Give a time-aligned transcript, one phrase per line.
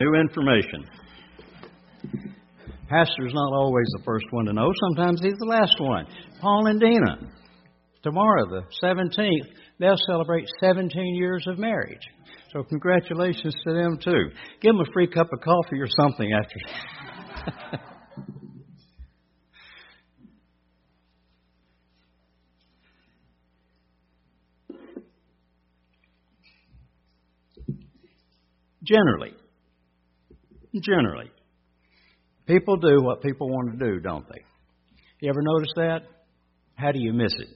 [0.00, 0.86] New information.
[2.88, 4.70] Pastor's not always the first one to know.
[4.88, 6.06] Sometimes he's the last one.
[6.40, 7.18] Paul and Dina.
[8.04, 9.48] Tomorrow, the 17th,
[9.80, 12.06] they'll celebrate 17 years of marriage.
[12.52, 14.30] So congratulations to them too.
[14.62, 16.60] Give them a free cup of coffee or something after.
[28.84, 29.34] Generally,
[30.82, 31.30] generally,
[32.46, 34.42] people do what people want to do, don't they?
[35.20, 36.00] You ever notice that?
[36.74, 37.48] How do you miss it?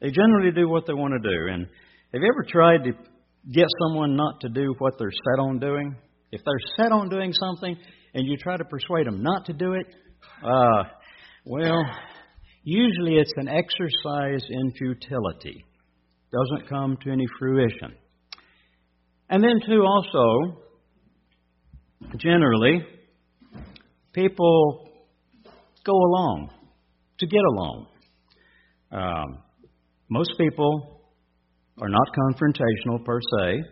[0.00, 1.52] They generally do what they want to do.
[1.52, 1.66] And
[2.12, 2.92] have you ever tried to
[3.52, 5.96] get someone not to do what they're set on doing?
[6.30, 7.76] If they're set on doing something
[8.14, 9.86] and you try to persuade them not to do it,
[10.44, 10.82] uh,
[11.44, 11.82] well,
[12.64, 15.64] usually it's an exercise in futility.
[16.32, 17.94] Doesn't come to any fruition.
[19.30, 20.62] And then, too, also,
[22.16, 22.84] generally,
[24.12, 24.88] people
[25.84, 26.50] go along
[27.18, 27.86] to get along.
[28.90, 29.38] Um,
[30.08, 31.02] most people
[31.80, 33.62] are not confrontational per se.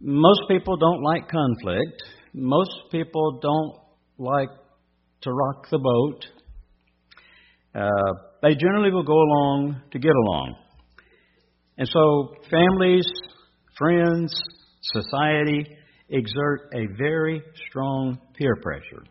[0.00, 2.02] Most people don't like conflict.
[2.34, 3.76] Most people don't
[4.18, 4.48] like
[5.22, 6.26] to rock the boat.
[7.74, 10.56] Uh, they generally will go along to get along.
[11.78, 13.06] And so, families,
[13.78, 14.34] friends,
[14.82, 15.66] society
[16.12, 19.02] exert a very strong peer pressure.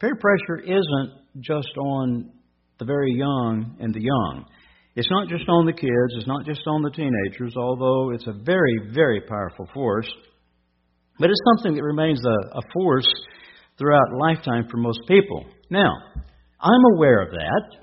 [0.00, 2.30] Peer pressure isn't just on
[2.78, 4.44] the very young and the young.
[4.94, 8.32] It's not just on the kids, it's not just on the teenagers, although it's a
[8.32, 10.10] very, very powerful force.
[11.18, 13.08] But it's something that remains a, a force
[13.78, 15.44] throughout lifetime for most people.
[15.70, 15.92] Now,
[16.60, 17.76] I'm aware of that,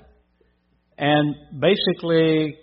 [0.98, 2.56] and basically,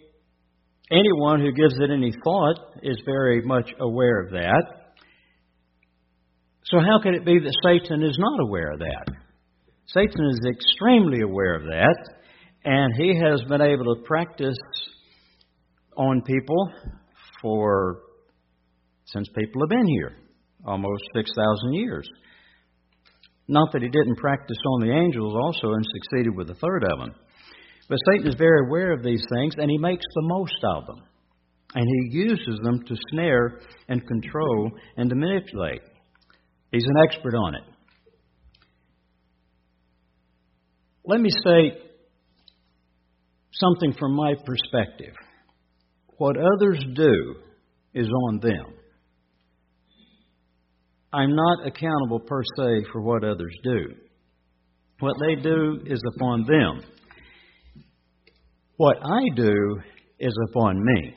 [0.91, 4.80] anyone who gives it any thought is very much aware of that.
[6.71, 9.13] So, how can it be that Satan is not aware of that?
[9.87, 11.97] Satan is extremely aware of that,
[12.63, 14.55] and he has been able to practice
[15.97, 16.71] on people
[17.41, 18.03] for
[19.03, 20.15] since people have been here,
[20.65, 22.07] almost 6,000 years.
[23.49, 26.99] Not that he didn't practice on the angels also and succeeded with a third of
[26.99, 27.13] them.
[27.89, 31.03] But Satan is very aware of these things, and he makes the most of them.
[31.75, 35.81] And he uses them to snare and control and to manipulate.
[36.71, 37.63] He's an expert on it.
[41.05, 41.77] Let me say
[43.53, 45.13] something from my perspective.
[46.17, 47.35] What others do
[47.93, 48.73] is on them.
[51.13, 53.95] I'm not accountable per se for what others do.
[54.99, 56.81] What they do is upon them.
[58.77, 59.79] What I do
[60.19, 61.15] is upon me.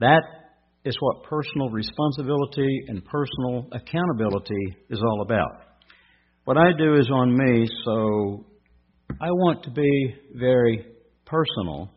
[0.00, 0.22] That
[0.84, 5.62] is what personal responsibility and personal accountability is all about.
[6.44, 8.46] What I do is on me, so
[9.20, 10.86] I want to be very
[11.26, 11.90] personal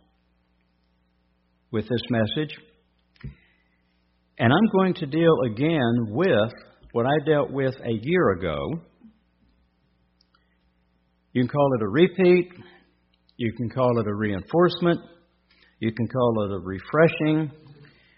[1.72, 2.56] with this message.
[4.38, 6.52] And I'm going to deal again with
[6.92, 8.58] what I dealt with a year ago.
[11.32, 12.52] You can call it a repeat,
[13.38, 15.00] you can call it a reinforcement,
[15.80, 17.52] you can call it a refreshing,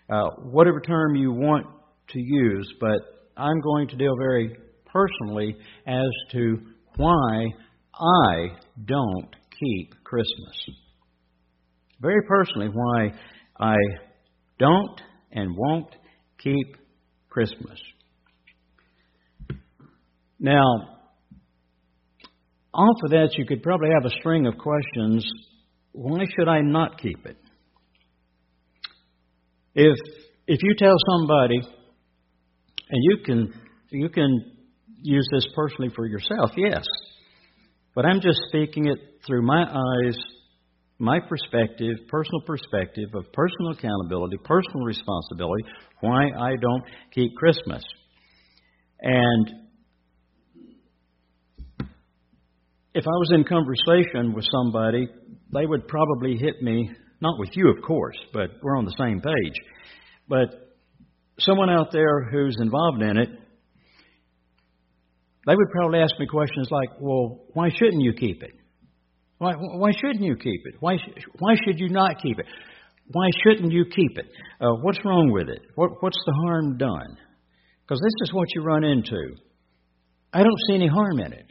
[0.09, 1.65] uh, whatever term you want
[2.09, 2.99] to use, but
[3.37, 4.55] I'm going to deal very
[4.85, 5.57] personally
[5.87, 6.57] as to
[6.97, 7.47] why
[7.93, 8.47] I
[8.85, 10.55] don't keep Christmas.
[11.99, 13.11] Very personally, why
[13.59, 13.75] I
[14.59, 15.01] don't
[15.31, 15.89] and won't
[16.41, 16.77] keep
[17.29, 17.79] Christmas.
[20.39, 20.61] Now,
[22.73, 25.25] off of that, you could probably have a string of questions.
[25.93, 27.37] Why should I not keep it?
[29.75, 29.97] If
[30.47, 31.57] if you tell somebody,
[32.89, 33.53] and you can
[33.91, 34.51] you can
[35.01, 36.85] use this personally for yourself, yes.
[37.93, 40.17] But I'm just speaking it through my eyes,
[40.97, 45.63] my perspective, personal perspective of personal accountability, personal responsibility,
[46.01, 47.83] why I don't keep Christmas.
[49.01, 49.51] And
[52.93, 55.07] if I was in conversation with somebody,
[55.53, 56.89] they would probably hit me,
[57.21, 59.53] not with you, of course, but we're on the same page.
[60.27, 60.49] But
[61.39, 63.29] someone out there who's involved in it,
[65.47, 68.51] they would probably ask me questions like, well, why shouldn't you keep it?
[69.37, 70.75] Why, why shouldn't you keep it?
[70.79, 70.97] Why,
[71.39, 72.45] why should you not keep it?
[73.11, 74.25] Why shouldn't you keep it?
[74.59, 75.61] Uh, what's wrong with it?
[75.75, 77.17] What, what's the harm done?
[77.83, 79.35] Because this is what you run into.
[80.33, 81.45] I don't see any harm in it.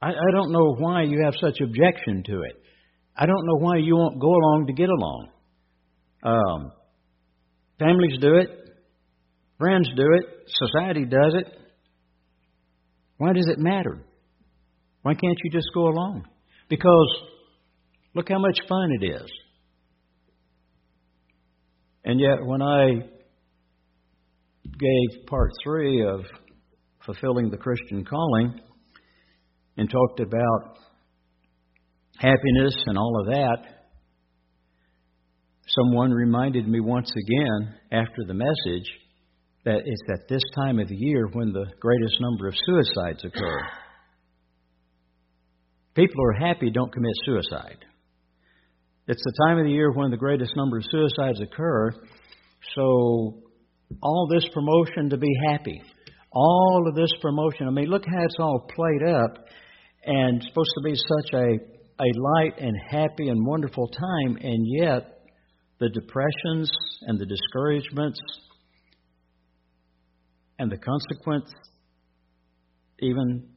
[0.00, 2.62] I, I don't know why you have such objection to it.
[3.16, 5.28] I don't know why you won't go along to get along.
[6.22, 6.72] Um,
[7.78, 8.48] families do it.
[9.58, 10.24] Friends do it.
[10.46, 11.46] Society does it.
[13.18, 14.04] Why does it matter?
[15.02, 16.24] Why can't you just go along?
[16.68, 17.08] Because
[18.14, 19.30] look how much fun it is.
[22.04, 22.86] And yet, when I
[24.78, 26.20] gave part three of
[27.04, 28.58] fulfilling the Christian calling
[29.76, 30.78] and talked about
[32.20, 33.58] happiness and all of that,
[35.66, 38.90] someone reminded me once again after the message
[39.64, 43.60] that it's at this time of the year when the greatest number of suicides occur.
[45.94, 47.84] People who are happy don't commit suicide.
[49.06, 51.90] It's the time of the year when the greatest number of suicides occur.
[52.74, 53.42] So,
[54.02, 55.82] all this promotion to be happy,
[56.32, 59.46] all of this promotion, I mean, look how it's all played up
[60.04, 65.20] and supposed to be such a, a light and happy and wonderful time, and yet
[65.78, 66.70] the depressions
[67.02, 68.20] and the discouragements
[70.58, 71.50] and the consequence,
[73.00, 73.48] even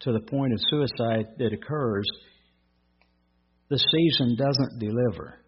[0.00, 2.06] to the point of suicide that occurs,
[3.70, 5.44] the season doesn't deliver.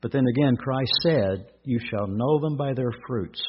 [0.00, 3.42] But then again, Christ said, You shall know them by their fruits.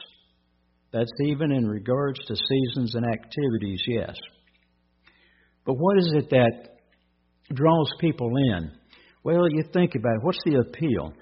[0.92, 4.16] That's even in regards to seasons and activities, yes.
[5.66, 6.73] But what is it that
[7.52, 8.72] draws people in?
[9.24, 10.24] Well, you think about it.
[10.24, 11.14] What's the appeal?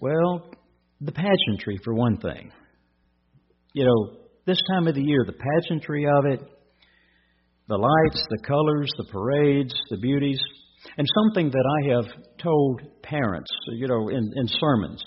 [0.00, 0.50] Well,
[1.00, 2.50] the pageantry, for one thing.
[3.74, 4.16] You know,
[4.46, 6.40] this time of the year, the pageantry of it,
[7.68, 10.40] the lights, the colors, the parades, the beauties,
[10.96, 12.04] and something that I have
[12.42, 15.02] told parents, you know, in, in sermons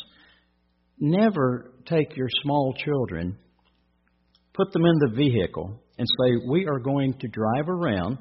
[1.00, 3.38] never take your small children,
[4.53, 8.17] put them in the vehicle, and say, We are going to drive around,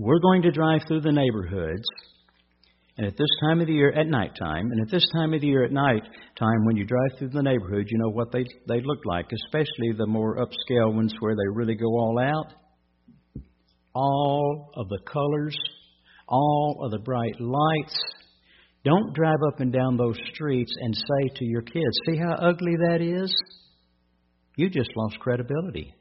[0.00, 1.84] we're going to drive through the neighborhoods,
[2.96, 5.42] and at this time of the year, at night time, and at this time of
[5.42, 6.02] the year at night
[6.38, 9.92] time, when you drive through the neighborhood, you know what they they look like, especially
[9.96, 12.54] the more upscale ones where they really go all out.
[13.94, 15.56] All of the colors,
[16.26, 17.98] all of the bright lights.
[18.82, 22.76] Don't drive up and down those streets and say to your kids, "See how ugly
[22.88, 23.34] that is."
[24.56, 25.94] You just lost credibility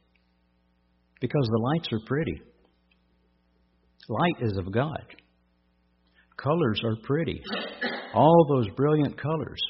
[1.20, 2.42] because the lights are pretty.
[4.10, 5.06] Light is of God
[6.42, 7.42] colors are pretty.
[8.14, 9.62] All those brilliant colors.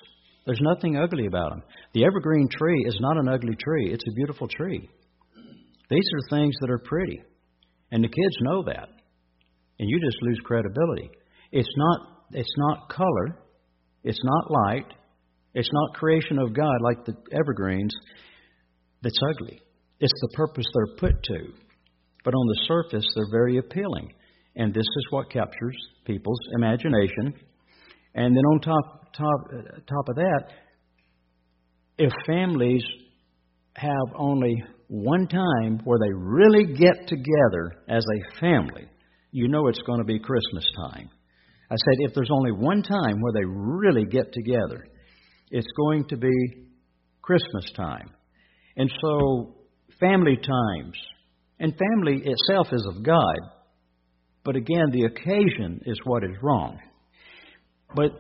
[0.46, 1.64] There's nothing ugly about them.
[1.94, 4.90] The evergreen tree is not an ugly tree, it's a beautiful tree.
[5.90, 7.22] These are things that are pretty.
[7.92, 8.90] And the kids know that.
[9.80, 11.10] And you just lose credibility.
[11.52, 12.00] It's not
[12.32, 13.40] it's not color,
[14.04, 14.86] it's not light,
[15.56, 17.94] it's not creation of God like the evergreens
[19.02, 19.60] that's ugly.
[20.00, 21.40] It's the purpose they're put to.
[22.24, 24.14] But on the surface, they're very appealing.
[24.60, 27.34] And this is what captures people's imagination.
[28.14, 30.44] And then on top, top, uh, top of that,
[31.98, 32.84] if families
[33.76, 38.90] have only one time where they really get together as a family,
[39.32, 41.10] you know it's going to be Christmas time.
[41.72, 44.86] I said, if there's only one time where they really get together,
[45.52, 46.66] it's going to be
[47.22, 48.10] Christmas time.
[48.76, 49.56] And so,
[50.02, 50.98] family times,
[51.62, 53.38] and family itself is of God,
[54.44, 56.80] but again, the occasion is what is wrong.
[57.96, 58.12] But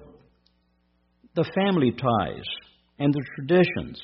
[1.35, 2.43] the family ties
[2.97, 3.99] and the traditions,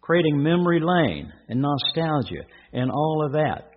[0.00, 3.70] creating memory lane and nostalgia and all of that,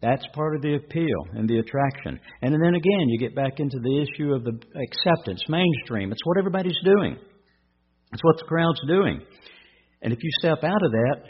[0.00, 2.20] that's part of the appeal and the attraction.
[2.40, 6.12] And then again, you get back into the issue of the acceptance, mainstream.
[6.12, 7.16] It's what everybody's doing,
[8.12, 9.20] it's what the crowd's doing.
[10.00, 11.22] And if you step out of that,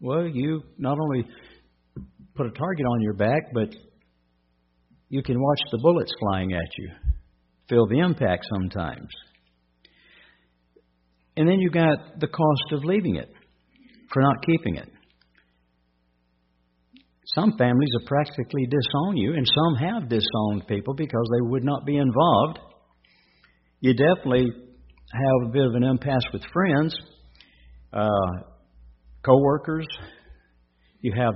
[0.00, 1.26] well, you not only
[2.34, 3.74] put a target on your back, but
[5.12, 6.88] you can watch the bullets flying at you,
[7.68, 9.10] feel the impact sometimes.
[11.36, 13.28] And then you got the cost of leaving it,
[14.10, 14.88] for not keeping it.
[17.34, 21.84] Some families have practically disowned you, and some have disowned people because they would not
[21.84, 22.58] be involved.
[23.80, 24.46] You definitely
[25.12, 26.96] have a bit of an impasse with friends,
[27.92, 28.08] uh,
[29.22, 29.86] co-workers.
[31.02, 31.34] You have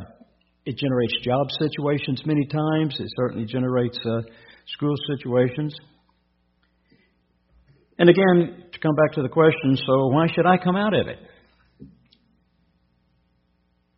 [0.67, 2.97] it generates job situations many times.
[2.99, 4.23] It certainly generates uh,
[4.67, 5.75] school situations.
[7.99, 11.07] And again, to come back to the question, so why should I come out of
[11.07, 11.19] it?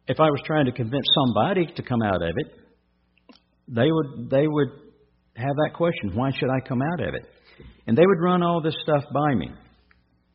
[0.07, 2.47] If I was trying to convince somebody to come out of it,
[3.67, 4.69] they would they would
[5.37, 7.23] have that question, why should I come out of it?
[7.87, 9.49] And they would run all this stuff by me.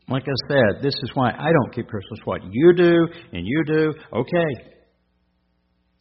[0.10, 2.20] Like I said, this is why I don't keep Christmas.
[2.26, 4.74] What you do and you do, okay,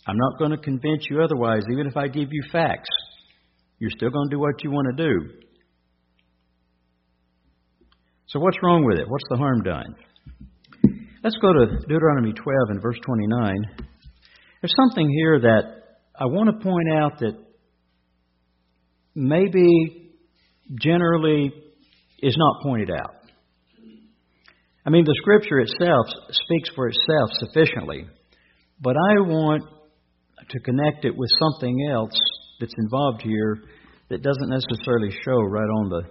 [0.06, 2.88] I'm not going to convince you otherwise, even if I give you facts.
[3.78, 5.30] You're still going to do what you want to do.
[8.26, 9.06] So, what's wrong with it?
[9.08, 9.94] What's the harm done?
[11.22, 13.54] Let's go to Deuteronomy 12 and verse 29.
[14.60, 15.62] There's something here that
[16.18, 17.36] I want to point out that
[19.14, 20.12] maybe
[20.80, 21.52] generally
[22.20, 23.14] is not pointed out.
[24.84, 28.06] I mean, the scripture itself speaks for itself sufficiently,
[28.80, 29.64] but I want
[30.50, 32.18] to connect it with something else
[32.60, 33.62] that's involved here
[34.10, 36.02] that doesn't necessarily show right on the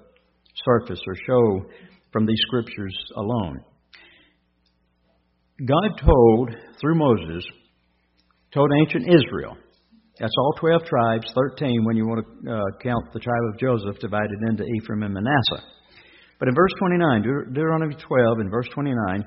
[0.66, 1.70] surface or show
[2.12, 3.62] from these scriptures alone.
[5.66, 7.46] God told, through Moses,
[8.54, 9.56] told ancient Israel,
[10.20, 14.00] that's all 12 tribes, 13 when you want to uh, count the tribe of Joseph
[14.00, 15.66] divided into Ephraim and Manasseh.
[16.40, 17.22] But in verse 29,
[17.54, 19.26] Deuteronomy 12, in verse 29,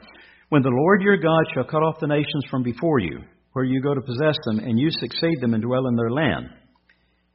[0.51, 3.21] when the Lord your God shall cut off the nations from before you,
[3.55, 6.51] where you go to possess them, and you succeed them and dwell in their land,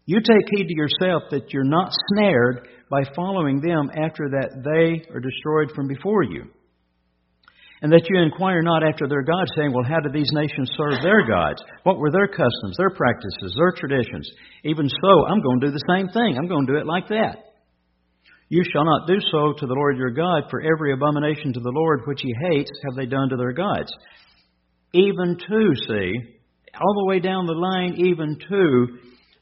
[0.05, 5.05] you take heed to yourself that you're not snared by following them after that they
[5.13, 6.45] are destroyed from before you.
[7.81, 11.01] And that you inquire not after their gods, saying, Well, how did these nations serve
[11.01, 11.63] their gods?
[11.83, 14.29] What were their customs, their practices, their traditions?
[14.65, 16.35] Even so, I'm going to do the same thing.
[16.35, 17.55] I'm going to do it like that.
[18.49, 21.71] You shall not do so to the Lord your God, for every abomination to the
[21.71, 23.93] Lord which he hates have they done to their gods.
[24.93, 26.11] Even to, see,
[26.79, 28.87] all the way down the line, even to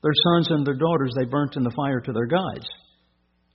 [0.03, 2.65] their sons and their daughters they burnt in the fire to their gods.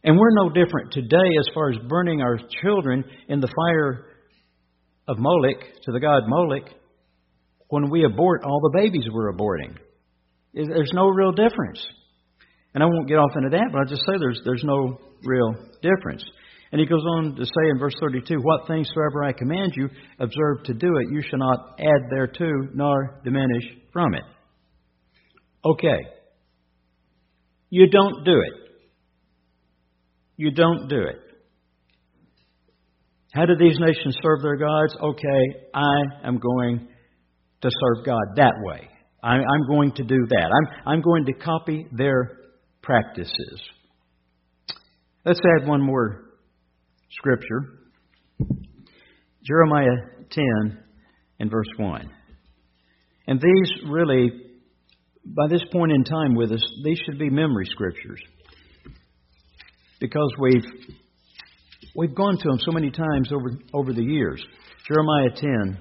[0.04, 4.06] And we're no different today as far as burning our children in the fire
[5.06, 6.68] of Moloch to the god Moloch.
[7.68, 9.76] When we abort, all the babies we're aborting.
[10.52, 11.84] There's no real difference.
[12.74, 15.54] And I won't get off into that, but I'll just say there's, there's no real
[15.82, 16.24] difference.
[16.72, 19.90] And he goes on to say in verse 32 What things soever I command you,
[20.18, 21.12] observe to do it.
[21.12, 24.24] You shall not add thereto, nor diminish from it.
[25.64, 25.98] Okay.
[27.68, 28.52] You don't do it.
[30.36, 31.18] You don't do it.
[33.32, 34.94] How do these nations serve their gods?
[35.00, 36.88] Okay, I am going
[37.62, 38.88] to serve God that way.
[39.22, 40.50] I, am going to do that.
[40.52, 42.38] I'm, I'm going to copy their
[42.82, 43.62] practices.
[45.24, 46.31] Let's add one more
[47.16, 47.82] scripture
[49.44, 49.96] Jeremiah
[50.30, 50.44] 10
[51.40, 52.10] and verse 1.
[53.26, 54.30] And these really,
[55.24, 58.20] by this point in time with us, these should be memory scriptures.
[60.00, 60.64] Because we've
[61.94, 64.44] we've gone to them so many times over over the years.
[64.88, 65.78] Jeremiah 10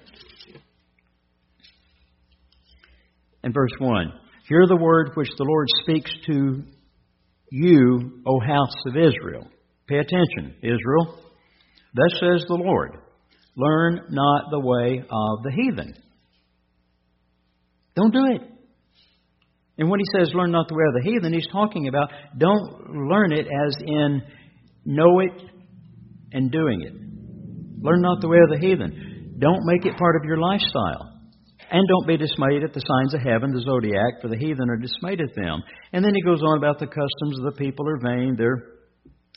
[3.44, 4.14] and verse 1.
[4.48, 6.64] Hear the word which the Lord speaks to
[7.52, 9.48] you, O house of Israel.
[9.92, 11.20] Pay attention, Israel.
[11.94, 12.92] Thus says the Lord
[13.58, 15.94] Learn not the way of the heathen.
[17.98, 18.42] Don't do it.
[19.78, 23.10] And when he says learn not the way of the heathen, he's talking about don't
[23.10, 24.22] learn it as in
[24.86, 25.42] know it
[26.32, 26.94] and doing it.
[27.84, 29.36] Learn not the way of the heathen.
[29.40, 31.20] Don't make it part of your lifestyle.
[31.70, 34.78] And don't be dismayed at the signs of heaven, the zodiac, for the heathen are
[34.78, 35.62] dismayed at them.
[35.92, 38.81] And then he goes on about the customs of the people are vain, they're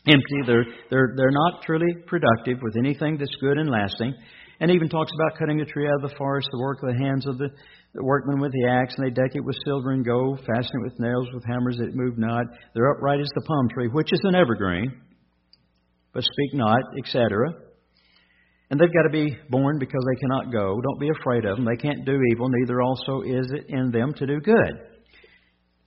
[0.06, 4.14] empty, they're, they're, they're not truly productive with anything that's good and lasting.
[4.60, 6.98] And even talks about cutting a tree out of the forest, the work of the
[6.98, 7.48] hands of the,
[7.94, 10.84] the workmen with the axe, and they deck it with silver and gold, fasten it
[10.84, 12.46] with nails, with hammers that move not.
[12.74, 15.00] They're upright as the palm tree, which is an evergreen,
[16.12, 17.52] but speak not, etc.
[18.70, 20.80] And they've got to be born because they cannot go.
[20.80, 21.66] Don't be afraid of them.
[21.66, 24.72] They can't do evil, neither also is it in them to do good.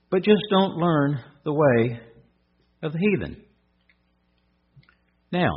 [0.09, 1.99] But just don't learn the way
[2.83, 3.43] of the heathen.
[5.31, 5.51] Now,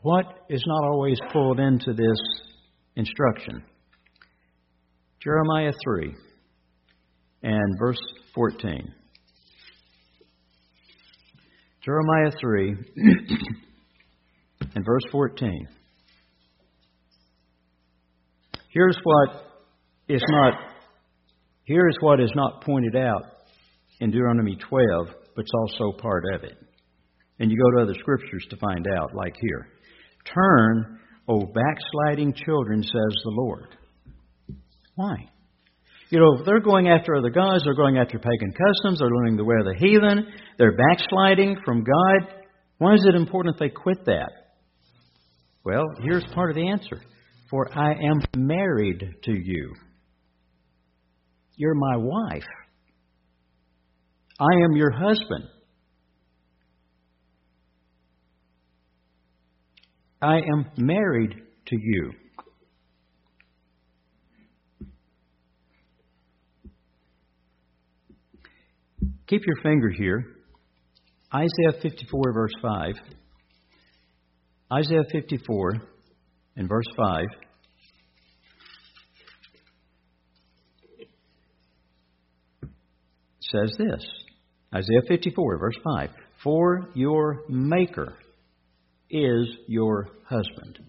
[0.00, 2.18] what is not always pulled into this
[2.96, 3.62] instruction?
[5.22, 6.14] Jeremiah 3
[7.42, 8.00] and verse
[8.34, 8.92] 14.
[11.84, 12.74] Jeremiah 3
[14.74, 15.68] and verse 14.
[18.70, 19.44] Here's what
[20.08, 20.54] is not
[21.64, 23.22] here is what is not pointed out
[24.00, 26.58] in Deuteronomy 12, but it's also part of it.
[27.38, 29.68] And you go to other scriptures to find out, like here.
[30.32, 33.76] Turn, O backsliding children, says the Lord.
[34.94, 35.16] Why?
[36.10, 39.44] You know, they're going after other gods, they're going after pagan customs, they're learning the
[39.44, 40.26] way of the heathen,
[40.58, 42.28] they're backsliding from God.
[42.78, 44.30] Why is it important they quit that?
[45.64, 47.00] Well, here's part of the answer.
[47.50, 49.74] For I am married to you.
[51.56, 52.46] You're my wife.
[54.40, 55.44] I am your husband.
[60.24, 61.34] I am married
[61.66, 62.12] to you.
[69.26, 70.24] Keep your finger here.
[71.34, 72.94] Isaiah 54, verse 5.
[74.72, 75.72] Isaiah 54
[76.56, 77.26] in verse 5.
[83.40, 84.04] says this
[84.74, 86.10] Isaiah 54, verse 5
[86.42, 88.14] For your Maker
[89.14, 90.80] is your husband.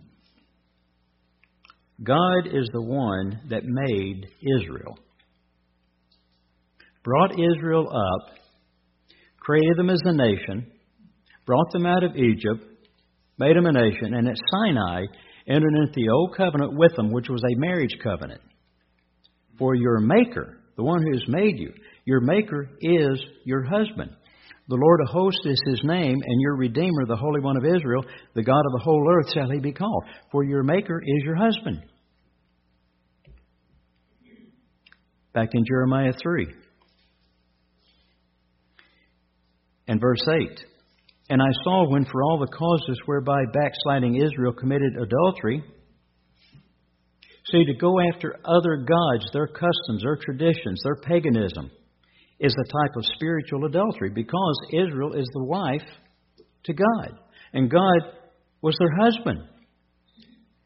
[2.03, 4.25] God is the one that made
[4.59, 4.97] Israel,
[7.03, 8.35] brought Israel up,
[9.39, 10.71] created them as a nation,
[11.45, 12.65] brought them out of Egypt,
[13.37, 15.05] made them a nation, and at Sinai
[15.47, 18.41] entered into the old covenant with them, which was a marriage covenant.
[19.59, 21.71] For your Maker, the one who has made you,
[22.03, 24.11] your Maker is your husband.
[24.67, 28.03] The Lord of hosts is his name, and your Redeemer, the Holy One of Israel,
[28.33, 30.05] the God of the whole earth, shall he be called.
[30.31, 31.83] For your Maker is your husband.
[35.33, 36.47] Back in Jeremiah 3
[39.87, 40.59] and verse 8.
[41.29, 45.63] And I saw when, for all the causes whereby backsliding Israel committed adultery,
[47.51, 51.69] see, to go after other gods, their customs, their traditions, their paganism,
[52.39, 55.87] is a type of spiritual adultery because Israel is the wife
[56.65, 57.19] to God,
[57.53, 57.99] and God
[58.61, 59.41] was their husband.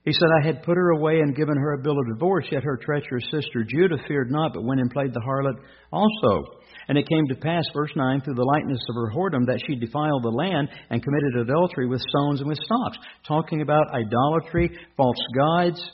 [0.06, 2.64] He said, I had put her away and given her a bill of divorce, yet
[2.64, 5.60] her treacherous sister Judah feared not, but went and played the harlot
[5.92, 6.46] also.
[6.88, 9.76] And it came to pass, verse 9, through the lightness of her whoredom, that she
[9.76, 12.98] defiled the land and committed adultery with stones and with stocks.
[13.28, 15.92] Talking about idolatry, false gods,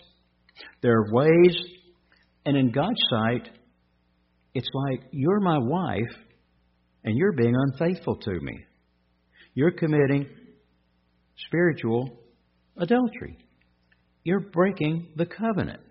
[0.82, 1.58] their ways,
[2.46, 3.50] and in God's sight,
[4.56, 6.16] it's like you're my wife
[7.04, 8.58] and you're being unfaithful to me.
[9.54, 10.28] You're committing
[11.48, 12.10] spiritual
[12.78, 13.38] adultery.
[14.24, 15.82] You're breaking the covenant.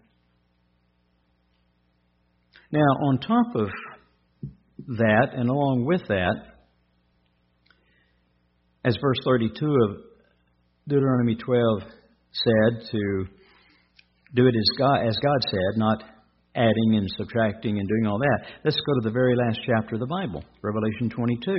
[2.73, 3.69] Now, on top of
[4.89, 6.35] that, and along with that,
[8.85, 9.97] as verse 32 of
[10.89, 11.83] Deuteronomy 12
[12.33, 13.27] said, to
[14.35, 16.03] do it as God, as God said, not
[16.55, 18.47] adding and subtracting and doing all that.
[18.65, 21.53] Let's go to the very last chapter of the Bible, Revelation 22.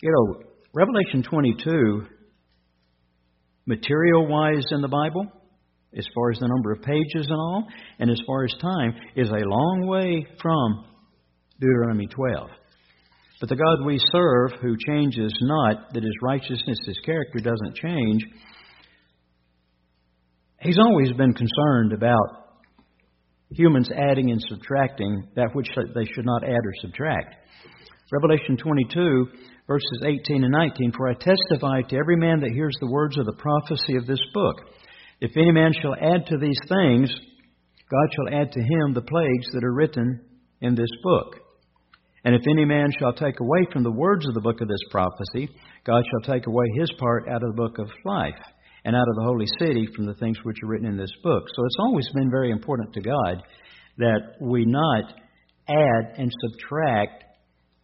[0.00, 0.42] You know,
[0.74, 2.06] Revelation 22,
[3.66, 5.26] material wise in the Bible,
[5.96, 7.66] as far as the number of pages and all,
[7.98, 10.84] and as far as time, is a long way from
[11.58, 12.50] Deuteronomy 12.
[13.40, 18.22] But the God we serve, who changes not, that his righteousness, his character doesn't change,
[20.60, 22.47] he's always been concerned about
[23.50, 27.36] humans adding and subtracting that which they should not add or subtract.
[28.12, 29.26] Revelation 22,
[29.66, 33.26] verses 18 and 19 For I testify to every man that hears the words of
[33.26, 34.56] the prophecy of this book.
[35.20, 37.10] If any man shall add to these things,
[37.90, 40.20] God shall add to him the plagues that are written
[40.60, 41.36] in this book.
[42.24, 44.84] And if any man shall take away from the words of the book of this
[44.90, 45.48] prophecy,
[45.84, 48.34] God shall take away his part out of the book of life
[48.88, 51.44] and out of the holy city from the things which are written in this book.
[51.54, 53.42] So it's always been very important to God
[53.98, 55.12] that we not
[55.68, 57.22] add and subtract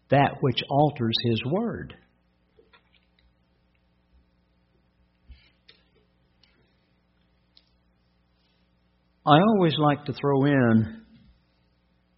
[0.08, 1.92] that which alters His Word.
[9.26, 11.02] I always like to throw in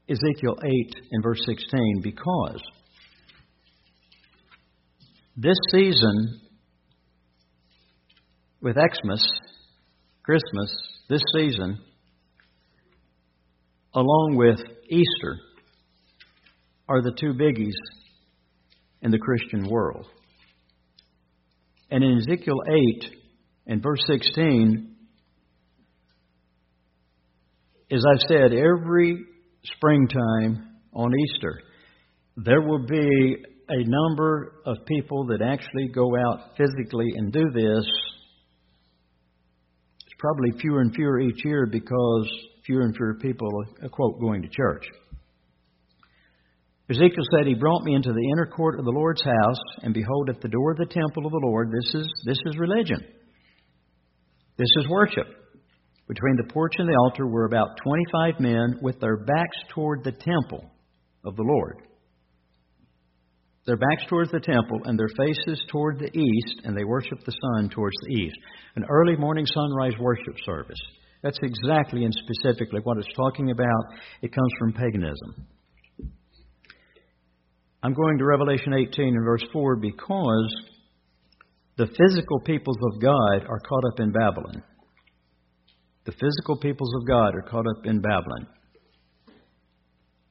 [0.09, 2.63] Ezekiel 8 and verse 16 because
[5.37, 6.46] this season
[8.67, 9.25] with Xmas,
[10.25, 10.69] Christmas,
[11.09, 11.79] this season,
[13.95, 15.37] along with Easter,
[16.89, 17.77] are the two biggies
[19.03, 20.07] in the Christian world.
[21.93, 22.59] And in Ezekiel
[23.05, 23.05] 8
[23.69, 24.97] and verse 16,
[27.93, 29.17] as I've said, every
[29.63, 31.61] springtime on Easter,
[32.37, 33.37] there will be
[33.69, 37.87] a number of people that actually go out physically and do this
[40.19, 42.29] probably fewer and fewer each year because
[42.65, 44.85] fewer and fewer people are, uh, quote, going to church.
[46.89, 50.31] Ezekiel said, He brought me into the inner court of the Lord's house, and behold,
[50.31, 53.05] at the door of the temple of the Lord, this is, this is religion.
[54.57, 55.27] This is worship.
[56.09, 60.13] Between the porch and the altar were about 25 men with their backs toward the
[60.13, 60.71] temple
[61.25, 61.83] of the Lord
[63.67, 67.33] their backs towards the temple and their faces toward the east, and they worship the
[67.33, 68.37] sun towards the east.
[68.77, 70.79] An early morning sunrise worship service.
[71.23, 73.85] That's exactly and specifically what it's talking about.
[74.23, 75.49] It comes from paganism.
[77.83, 80.57] I'm going to Revelation 18 and verse 4 because
[81.77, 84.63] the physical peoples of God are caught up in Babylon.
[86.05, 88.47] The physical peoples of God are caught up in Babylon.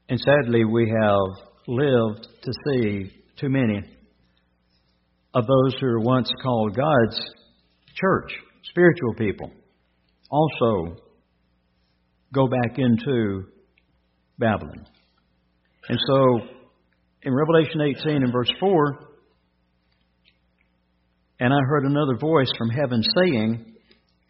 [0.08, 3.82] And sadly, we have lived to see too many
[5.34, 7.19] of those who were once called God's
[7.95, 8.32] church,
[8.63, 9.52] spiritual people,
[10.30, 10.95] also
[12.34, 13.43] go back into
[14.39, 14.86] Babylon.
[15.89, 16.39] And so
[17.24, 19.00] in Revelation 18 and verse 4,
[21.39, 23.74] and I heard another voice from heaven saying,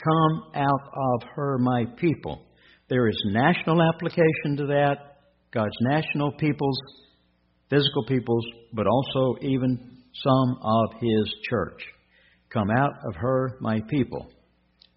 [0.03, 2.45] Come out of her, my people.
[2.89, 5.17] There is national application to that,
[5.51, 6.77] God's national peoples,
[7.75, 11.81] physical peoples, but also even some of His church.
[12.51, 14.27] Come out of her, my people,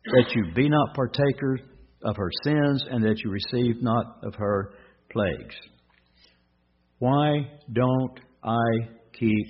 [0.04, 1.60] that you be not partakers
[2.04, 4.74] of her sins, and that you receive not of her
[5.10, 5.56] plagues.
[6.98, 8.88] Why don't I
[9.18, 9.46] keep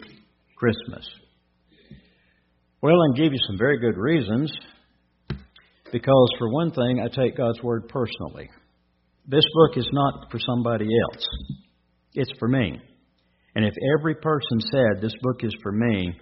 [0.56, 1.06] Christmas?
[2.80, 4.52] Well, I can give you some very good reasons.
[5.90, 8.50] Because, for one thing, I take God's Word personally.
[9.26, 11.26] This book is not for somebody else,
[12.14, 12.78] it's for me.
[13.58, 16.12] And if every person said, This book is for me,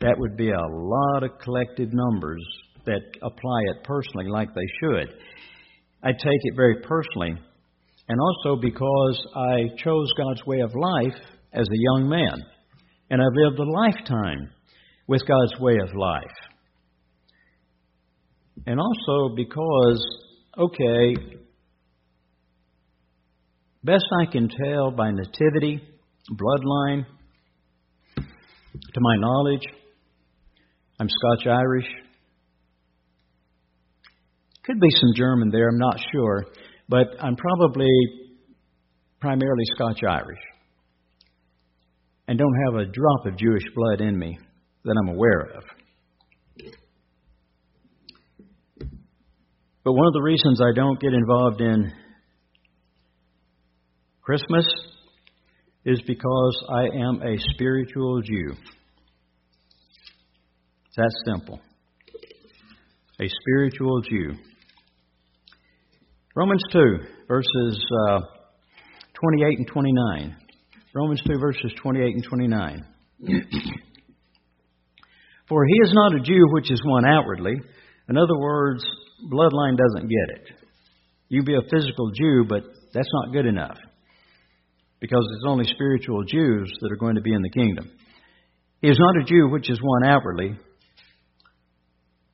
[0.00, 2.46] that would be a lot of collective numbers
[2.86, 5.08] that apply it personally like they should.
[6.04, 7.34] I take it very personally,
[8.08, 11.20] and also because I chose God's way of life
[11.52, 12.44] as a young man,
[13.10, 14.52] and I've lived a lifetime
[15.08, 16.22] with God's way of life.
[18.68, 20.00] And also because,
[20.56, 21.16] okay,
[23.82, 25.82] best I can tell by nativity,
[26.32, 27.06] bloodline,
[28.16, 29.66] to my knowledge,
[31.00, 31.86] I'm Scotch Irish.
[34.64, 36.46] Could be some German there, I'm not sure,
[36.88, 37.88] but I'm probably
[39.20, 40.40] primarily Scotch Irish.
[42.26, 44.38] And don't have a drop of Jewish blood in me
[44.84, 45.64] that I'm aware of.
[49.82, 51.90] But one of the reasons I don't get involved in
[54.20, 54.66] Christmas
[55.88, 58.52] is because I am a spiritual Jew.
[60.94, 61.58] That's simple.
[63.18, 64.34] A spiritual Jew.
[66.36, 68.20] Romans 2, verses uh,
[69.14, 70.36] 28 and 29.
[70.94, 72.84] Romans 2, verses 28 and 29.
[75.48, 77.54] For he is not a Jew which is one outwardly.
[78.10, 78.84] In other words,
[79.32, 80.48] bloodline doesn't get it.
[81.30, 83.78] You be a physical Jew, but that's not good enough.
[85.00, 87.90] Because it's only spiritual Jews that are going to be in the kingdom.
[88.80, 90.58] He is not a Jew which is one outwardly.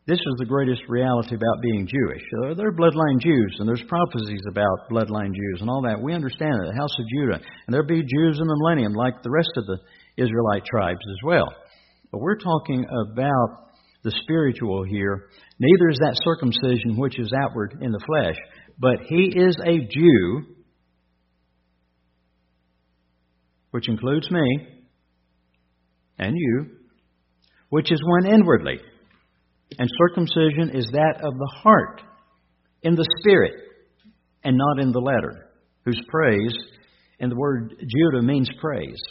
[0.07, 2.23] This is the greatest reality about being Jewish.
[2.59, 6.03] There are bloodline Jews, and there's prophecies about bloodline Jews and all that.
[6.03, 6.73] We understand that.
[6.73, 7.41] The house of Judah.
[7.67, 9.79] And there'll be Jews in the millennium, like the rest of the
[10.19, 11.49] Israelite tribes as well.
[12.13, 13.73] But we're talking about
[14.03, 15.31] the spiritual here.
[15.59, 18.37] Neither is that circumcision which is outward in the flesh,
[18.79, 20.54] but he is a Jew,
[23.75, 24.69] which includes me
[26.17, 26.67] and you,
[27.71, 28.79] which is one inwardly.
[29.77, 32.01] And circumcision is that of the heart,
[32.85, 33.55] in the spirit,
[34.45, 35.51] and not in the letter,
[35.85, 36.57] whose praise,
[37.19, 39.03] and the word Judah means praise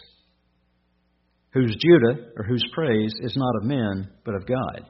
[1.53, 4.89] whose Judah, or whose praise, is not of men, but of God,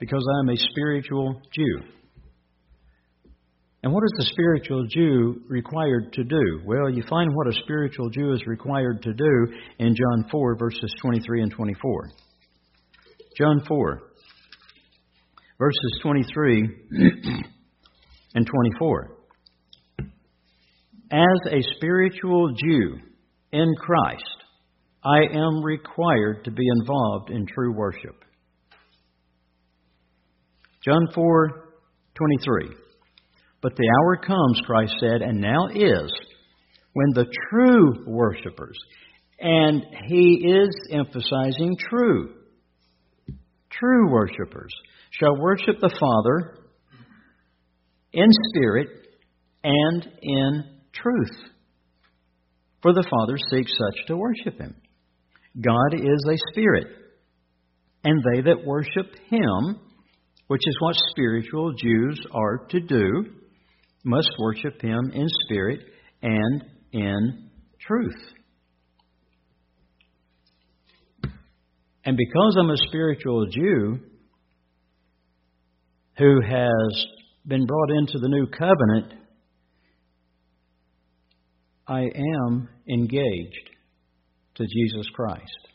[0.00, 1.78] because I am a spiritual Jew.
[3.82, 6.60] And what is the spiritual Jew required to do?
[6.66, 9.46] Well, you find what a spiritual Jew is required to do
[9.78, 12.10] in John 4, verses 23 and 24.
[13.38, 14.02] John 4,
[15.58, 16.68] verses 23
[18.34, 19.16] and 24.
[21.12, 22.98] As a spiritual Jew
[23.52, 24.44] in Christ,
[25.02, 28.22] I am required to be involved in true worship.
[30.84, 32.89] John 4:23
[33.62, 36.10] But the hour comes, Christ said, and now is,
[36.92, 38.78] when the true worshipers,
[39.38, 42.34] and he is emphasizing true,
[43.70, 44.72] true worshipers,
[45.10, 46.58] shall worship the Father
[48.12, 48.88] in spirit
[49.62, 51.50] and in truth.
[52.82, 54.74] For the Father seeks such to worship him.
[55.60, 56.86] God is a spirit,
[58.04, 59.80] and they that worship him,
[60.46, 63.39] which is what spiritual Jews are to do,
[64.04, 65.80] must worship him in spirit
[66.22, 68.22] and in truth.
[72.04, 74.00] And because I'm a spiritual Jew
[76.16, 77.06] who has
[77.46, 79.14] been brought into the new covenant,
[81.86, 83.70] I am engaged
[84.56, 85.68] to Jesus Christ.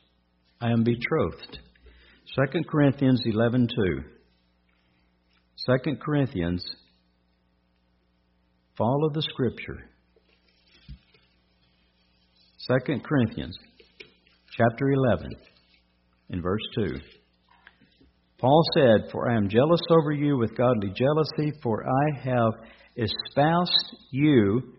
[0.62, 1.60] I am betrothed.
[2.36, 4.04] 2 Corinthians 11:2.
[5.84, 6.64] 2 Corinthians
[8.78, 9.90] follow the scripture.
[12.88, 13.58] 2 Corinthians
[14.58, 15.32] chapter 11
[16.30, 16.96] in verse 2.
[18.40, 22.54] Paul said, For I am jealous over you with godly jealousy, for I have
[22.98, 24.74] espoused you,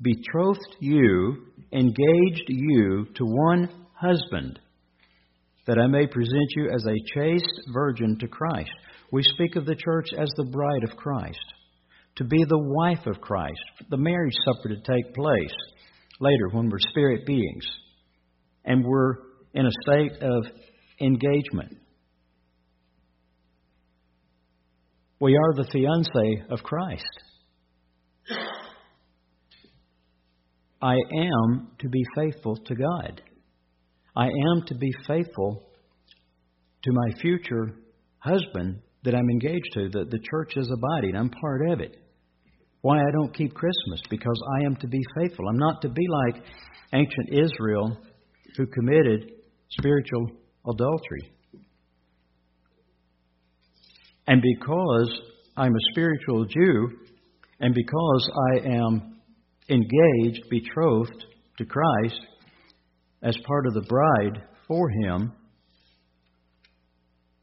[0.00, 4.58] betrothed you, engaged you to one husband,
[5.66, 8.70] that I may present you as a chaste virgin to Christ.
[9.10, 11.44] We speak of the church as the bride of Christ,
[12.16, 15.54] to be the wife of Christ, the marriage supper to take place
[16.20, 17.64] later when we're spirit beings
[18.64, 19.14] and we're
[19.52, 20.46] in a state of
[21.00, 21.76] engagement.
[25.20, 27.02] We are the fiance of Christ.
[30.82, 33.22] I am to be faithful to God.
[34.14, 35.62] I am to be faithful
[36.82, 37.74] to my future
[38.18, 39.88] husband that I'm engaged to.
[39.90, 41.96] that the church is a body, and I'm part of it.
[42.84, 44.02] Why I don't keep Christmas?
[44.10, 45.48] Because I am to be faithful.
[45.48, 46.44] I'm not to be like
[46.92, 47.96] ancient Israel
[48.58, 49.30] who committed
[49.70, 50.26] spiritual
[50.68, 51.32] adultery.
[54.26, 55.18] And because
[55.56, 56.90] I'm a spiritual Jew,
[57.58, 59.16] and because I am
[59.70, 61.24] engaged, betrothed
[61.56, 62.20] to Christ
[63.22, 65.32] as part of the bride for Him,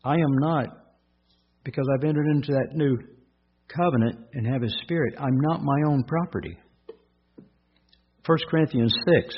[0.05, 0.67] I am not,
[1.63, 2.99] because I've entered into that new
[3.75, 6.57] covenant and have His Spirit, I'm not my own property.
[8.25, 9.35] 1 Corinthians 6,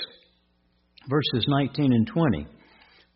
[1.09, 2.47] verses 19 and 20.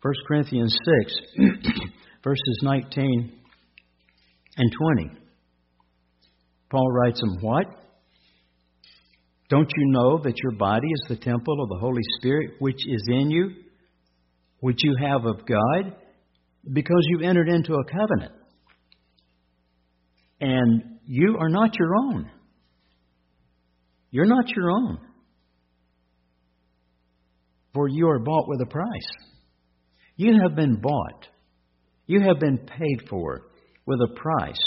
[0.00, 1.14] 1 Corinthians 6,
[2.24, 3.32] verses 19
[4.56, 5.10] and 20.
[6.70, 7.66] Paul writes them, What?
[9.50, 13.02] Don't you know that your body is the temple of the Holy Spirit which is
[13.08, 13.50] in you,
[14.60, 15.96] which you have of God?
[16.70, 18.32] Because you've entered into a covenant.
[20.40, 22.30] And you are not your own.
[24.10, 24.98] You're not your own.
[27.72, 28.86] For you are bought with a price.
[30.16, 31.26] You have been bought.
[32.06, 33.46] You have been paid for
[33.86, 34.60] with a price.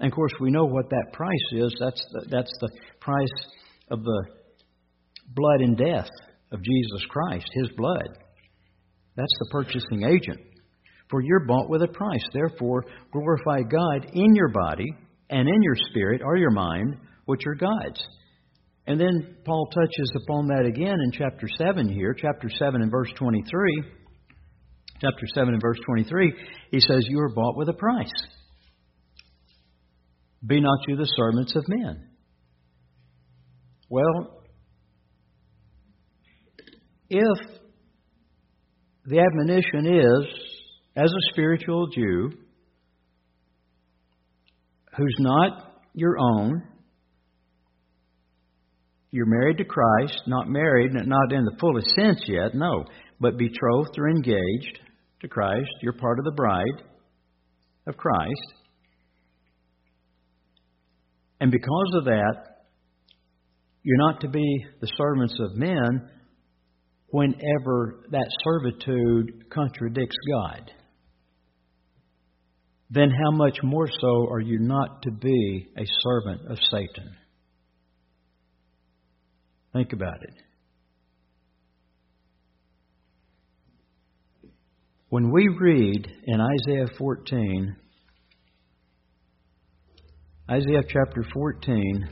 [0.00, 1.74] And of course, we know what that price is.
[1.78, 3.46] That's the, that's the price
[3.90, 4.24] of the
[5.34, 6.08] blood and death
[6.52, 8.16] of Jesus Christ, His blood.
[9.14, 10.40] That's the purchasing agent.
[11.10, 12.24] For you're bought with a price.
[12.32, 14.94] Therefore, glorify God in your body
[15.30, 18.02] and in your spirit or your mind, which are God's.
[18.86, 23.10] And then Paul touches upon that again in chapter 7 here, chapter 7 and verse
[23.16, 23.82] 23.
[25.00, 26.32] Chapter 7 and verse 23,
[26.70, 28.12] he says, You are bought with a price.
[30.46, 32.08] Be not you the servants of men.
[33.90, 34.42] Well,
[37.10, 37.38] if
[39.04, 40.46] the admonition is,
[40.96, 42.30] as a spiritual Jew
[44.96, 46.62] who's not your own,
[49.10, 52.84] you're married to Christ, not married, not in the fullest sense yet, no,
[53.20, 54.80] but betrothed or engaged
[55.22, 55.70] to Christ.
[55.82, 56.84] You're part of the bride
[57.86, 58.52] of Christ.
[61.40, 62.34] And because of that,
[63.82, 66.10] you're not to be the servants of men
[67.08, 70.70] whenever that servitude contradicts God.
[72.90, 77.16] Then how much more so are you not to be a servant of Satan?
[79.72, 80.34] Think about it.
[85.08, 87.76] When we read in Isaiah 14,
[90.48, 92.08] Isaiah chapter 14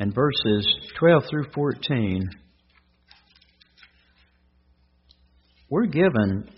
[0.00, 2.28] and verses 12 through 14,
[5.68, 6.48] we're given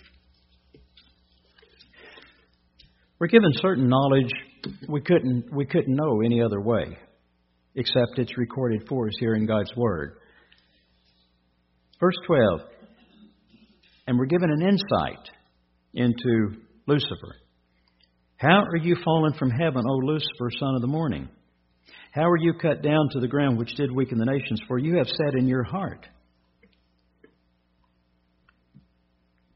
[3.24, 4.30] we're given certain knowledge
[4.86, 6.84] we couldn't we couldn't know any other way
[7.74, 10.18] except it's recorded for us here in God's word.
[11.98, 12.60] Verse 12.
[14.06, 15.26] And we're given an insight
[15.94, 17.34] into Lucifer.
[18.36, 21.26] How are you fallen from heaven, O Lucifer, son of the morning?
[22.10, 24.60] How are you cut down to the ground, which did weaken the nations?
[24.68, 26.06] For you have said in your heart,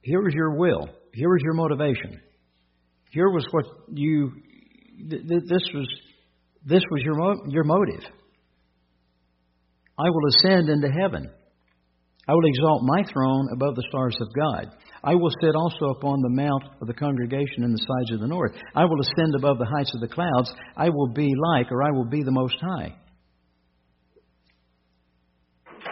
[0.00, 0.88] Here is your will.
[1.12, 2.22] here is your motivation.
[3.10, 4.32] Here was what you.
[5.08, 5.88] This was
[6.66, 7.16] this was your
[7.48, 8.04] your motive.
[9.98, 11.30] I will ascend into heaven.
[12.28, 14.76] I will exalt my throne above the stars of God.
[15.02, 18.26] I will sit also upon the mount of the congregation in the sides of the
[18.26, 18.52] north.
[18.74, 20.52] I will ascend above the heights of the clouds.
[20.76, 22.94] I will be like, or I will be the Most High.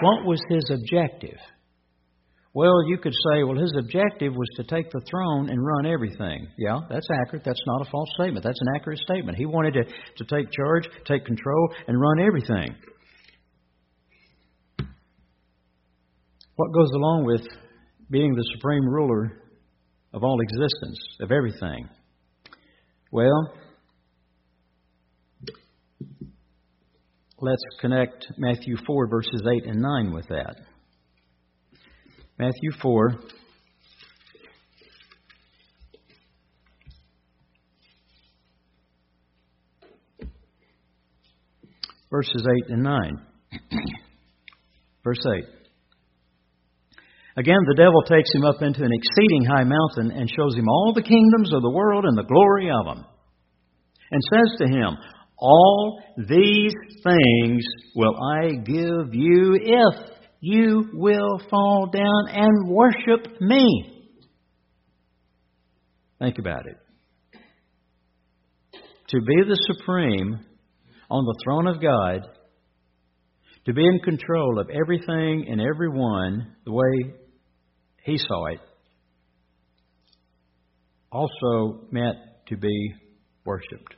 [0.03, 1.39] What was his objective?
[2.57, 6.49] Well, you could say, well, his objective was to take the throne and run everything.
[6.57, 7.45] Yeah, that's accurate.
[7.45, 8.43] That's not a false statement.
[8.47, 9.37] That's an accurate statement.
[9.37, 12.75] He wanted to, to take charge, take control, and run everything.
[16.55, 17.47] What goes along with
[18.11, 19.39] being the supreme ruler
[20.15, 21.91] of all existence, of everything.
[23.13, 23.53] Well,
[27.39, 30.57] let's connect Matthew 4, verses 8 and 9 with that.
[32.39, 33.15] Matthew 4.
[42.11, 42.93] Verses 8 and 9.
[45.05, 45.45] Verse 8.
[47.39, 50.93] Again, the devil takes him up into an exceeding high mountain and shows him all
[50.95, 53.07] the kingdoms of the world and the glory of them,
[54.11, 54.97] and says to him,
[55.39, 56.73] All these
[57.03, 63.97] things will I give you if you will fall down and worship me.
[66.19, 66.77] Think about it.
[69.09, 70.41] To be the supreme
[71.11, 72.27] on the throne of God,
[73.67, 77.15] to be in control of everything and everyone the way
[78.05, 78.61] He saw it,
[81.13, 82.17] also meant
[82.49, 82.95] to be
[83.45, 83.95] worshiped.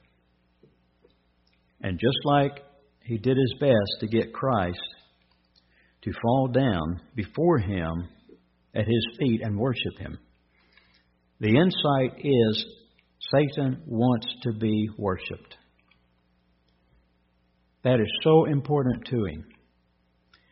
[1.81, 2.63] And just like
[3.03, 4.79] He did His best to get Christ
[6.03, 8.09] to fall down before Him
[8.75, 10.19] at His feet and worship Him,
[11.41, 12.65] the insight is
[13.33, 15.57] Satan wants to be worshiped.
[17.85, 19.45] That is so important to him.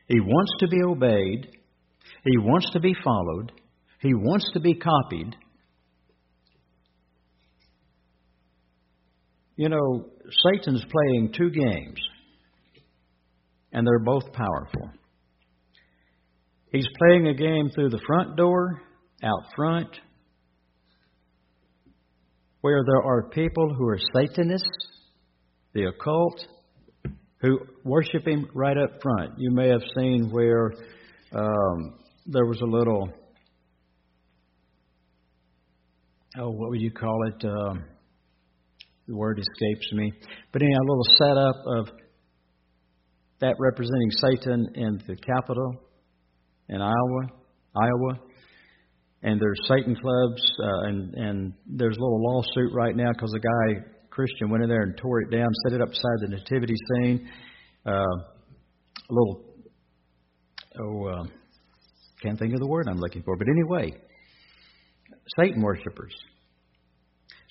[0.08, 1.48] He wants to be obeyed.
[2.24, 3.52] He wants to be followed.
[4.00, 5.34] He wants to be copied.
[9.56, 10.06] You know,
[10.52, 11.98] Satan's playing two games,
[13.72, 14.90] and they're both powerful.
[16.76, 18.82] He's playing a game through the front door,
[19.24, 19.88] out front,
[22.60, 24.88] where there are people who are Satanists,
[25.72, 26.46] the occult,
[27.40, 29.38] who worship him right up front.
[29.38, 30.74] You may have seen where
[31.32, 31.94] um,
[32.26, 33.08] there was a little,
[36.38, 37.42] oh, what would you call it?
[37.42, 37.84] Um,
[39.08, 40.12] the word escapes me.
[40.52, 41.98] But anyhow, a little setup of
[43.40, 45.85] that representing Satan in the Capitol
[46.68, 47.22] in Iowa,
[47.76, 48.20] Iowa.
[49.22, 53.40] And there's Satan clubs, uh, and and there's a little lawsuit right now because a
[53.40, 56.74] guy Christian went in there and tore it down, set it up beside the nativity
[56.88, 57.28] scene.
[57.84, 59.44] Uh, a little,
[60.80, 61.24] oh, uh,
[62.22, 63.36] can't think of the word I'm looking for.
[63.36, 63.92] But anyway,
[65.38, 66.14] Satan worshippers.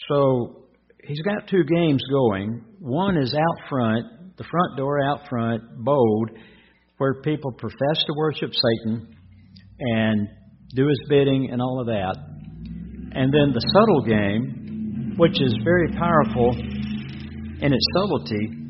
[0.10, 0.66] So
[1.04, 2.64] he's got two games going.
[2.80, 6.32] One is out front, the front door out front, bold,
[6.98, 9.16] where people profess to worship Satan
[9.80, 10.28] and
[10.76, 12.16] do his bidding and all of that.
[13.14, 16.52] And then the subtle game, which is very powerful
[17.62, 18.66] in its subtlety,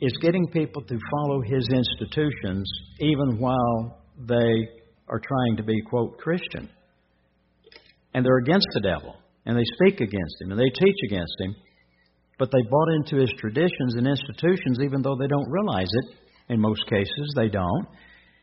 [0.00, 4.68] is getting people to follow his institutions even while they
[5.08, 6.70] are trying to be, quote, Christian.
[8.14, 11.54] And they're against the devil, and they speak against him, and they teach against him,
[12.38, 16.16] but they bought into his traditions and institutions even though they don't realize it.
[16.50, 17.86] In most cases, they don't.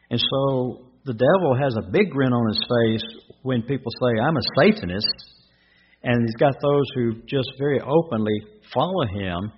[0.09, 4.35] And so the devil has a big grin on his face when people say, I'm
[4.35, 5.37] a Satanist
[6.03, 8.39] and he's got those who just very openly
[8.73, 9.51] follow him.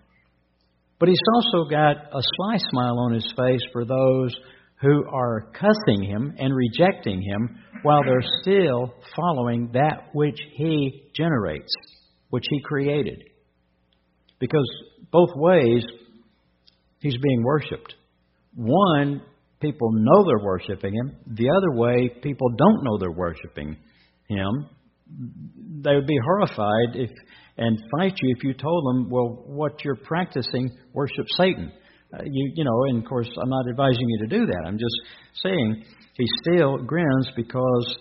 [0.99, 4.35] But he's also got a sly smile on his face for those
[4.81, 11.71] who are cussing him and rejecting him while they're still following that which he generates,
[12.29, 13.23] which he created.
[14.39, 14.67] Because
[15.11, 15.83] both ways,
[16.99, 17.93] he's being worshiped.
[18.55, 19.21] One,
[19.59, 21.15] people know they're worshiping him.
[21.27, 23.77] The other way, people don't know they're worshiping
[24.27, 24.69] him
[25.81, 27.09] they would be horrified if
[27.57, 31.71] and fight you if you told them, well, what you're practicing worship Satan.
[32.13, 34.63] Uh, you, you know, and of course, I'm not advising you to do that.
[34.65, 34.95] I'm just
[35.43, 35.83] saying
[36.15, 37.97] he still grins because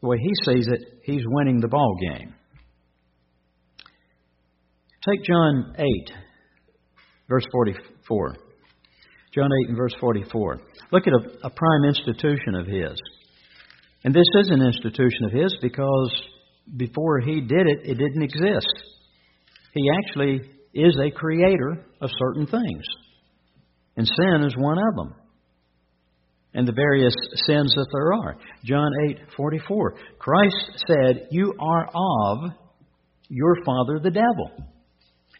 [0.00, 2.34] the way he sees it, he's winning the ball game.
[5.08, 5.84] Take John 8,
[7.28, 8.36] verse 44.
[9.34, 10.60] John 8 and verse 44.
[10.92, 12.98] Look at a, a prime institution of his.
[14.04, 16.22] And this is an institution of his because
[16.76, 18.72] before he did it, it didn't exist.
[19.74, 20.40] He actually
[20.74, 22.84] is a creator of certain things.
[23.96, 25.14] And sin is one of them.
[26.54, 27.14] And the various
[27.46, 28.36] sins that there are.
[28.64, 28.90] John
[29.36, 29.94] 8:44.
[30.18, 32.52] Christ said, "You are of
[33.28, 34.50] your father the devil,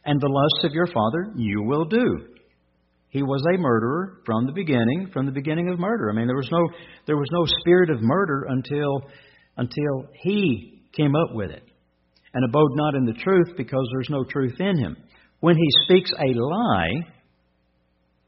[0.05, 2.38] and the lusts of your father you will do."
[3.11, 6.11] He was a murderer from the beginning, from the beginning of murder.
[6.11, 6.69] I mean, there was no
[7.07, 9.03] there was no spirit of murder until
[9.57, 11.63] until he came up with it,
[12.35, 14.97] and abode not in the truth because there's no truth in him.
[15.41, 16.91] When he speaks a lie,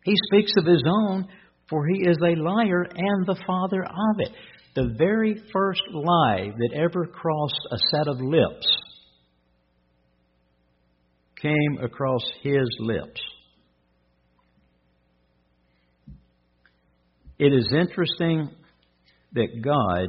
[0.05, 1.28] he speaks of his own,
[1.68, 4.31] for he is a liar and the father of it.
[4.76, 8.66] The very first lie that ever crossed a set of lips
[11.43, 13.20] came across his lips.
[17.41, 18.51] It is interesting
[19.32, 20.09] that God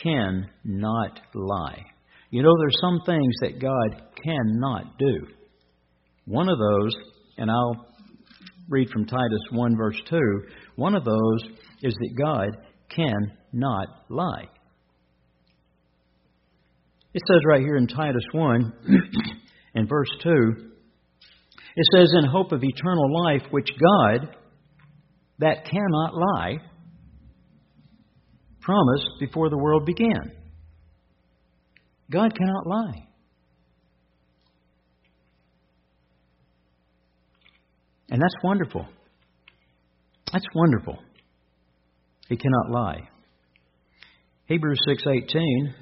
[0.00, 1.84] cannot lie.
[2.30, 5.26] You know, there's some things that God cannot do.
[6.26, 6.94] One of those,
[7.38, 7.86] and I'll
[8.68, 10.20] read from Titus 1, verse 2,
[10.76, 11.42] one of those
[11.82, 12.50] is that God
[12.94, 14.44] cannot lie.
[17.12, 18.72] It says right here in Titus 1
[19.74, 20.30] and verse 2,
[21.74, 24.36] it says, In hope of eternal life, which God,
[25.40, 26.58] that cannot lie,
[28.60, 30.32] promised before the world began.
[32.10, 33.06] God cannot lie.
[38.10, 38.86] And that's wonderful.
[40.32, 40.98] That's wonderful.
[42.28, 43.08] He cannot lie.
[44.46, 45.74] Hebrews 6:18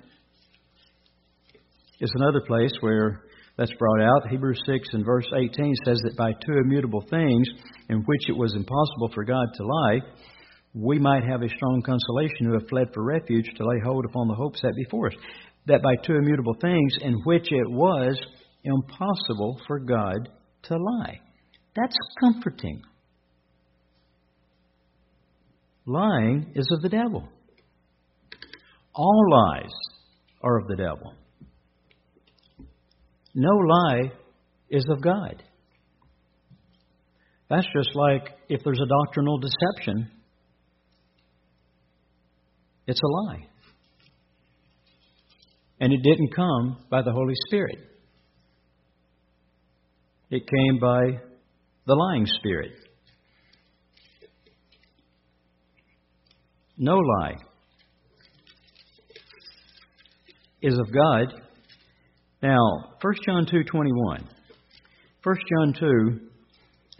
[2.00, 3.22] is another place where
[3.58, 4.30] that's brought out.
[4.30, 7.48] Hebrews 6 and verse 18 says that by two immutable things
[7.88, 9.98] in which it was impossible for God to lie,
[10.74, 14.28] we might have a strong consolation who have fled for refuge to lay hold upon
[14.28, 15.14] the hope set before us.
[15.66, 18.18] That by two immutable things in which it was
[18.62, 20.28] impossible for God
[20.64, 21.20] to lie.
[21.74, 22.80] That's comforting.
[25.84, 27.28] Lying is of the devil.
[28.94, 29.72] All lies
[30.42, 31.14] are of the devil.
[33.34, 34.12] No lie
[34.70, 35.42] is of God.
[37.48, 40.10] That's just like if there's a doctrinal deception,
[42.86, 43.46] it's a lie.
[45.80, 47.78] And it didn't come by the Holy Spirit,
[50.30, 51.20] it came by
[51.86, 52.72] the lying spirit.
[56.76, 57.34] No lie
[60.62, 61.47] is of God.
[62.42, 64.24] Now, 1 John 2:21.
[65.24, 66.20] 1 John 2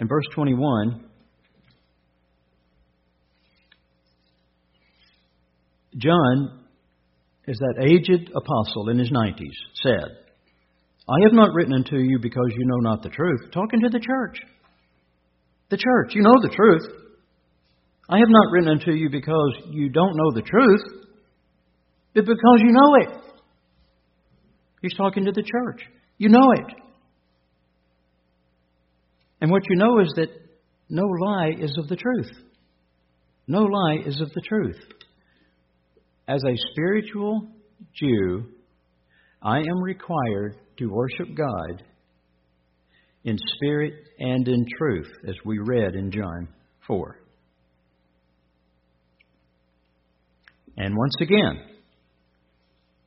[0.00, 1.04] and verse 21
[5.96, 6.64] John
[7.46, 10.04] is that aged apostle in his 90s said,
[11.08, 13.50] I have not written unto you because you know not the truth.
[13.52, 14.38] Talking to the church.
[15.70, 16.14] The church.
[16.14, 16.82] You know the truth.
[18.10, 21.06] I have not written unto you because you don't know the truth,
[22.14, 23.27] but because you know it.
[24.82, 25.82] He's talking to the church.
[26.18, 26.74] You know it.
[29.40, 30.28] And what you know is that
[30.88, 32.30] no lie is of the truth.
[33.46, 34.78] No lie is of the truth.
[36.26, 37.48] As a spiritual
[37.94, 38.44] Jew,
[39.42, 41.82] I am required to worship God
[43.24, 46.48] in spirit and in truth, as we read in John
[46.86, 47.20] 4.
[50.76, 51.60] And once again,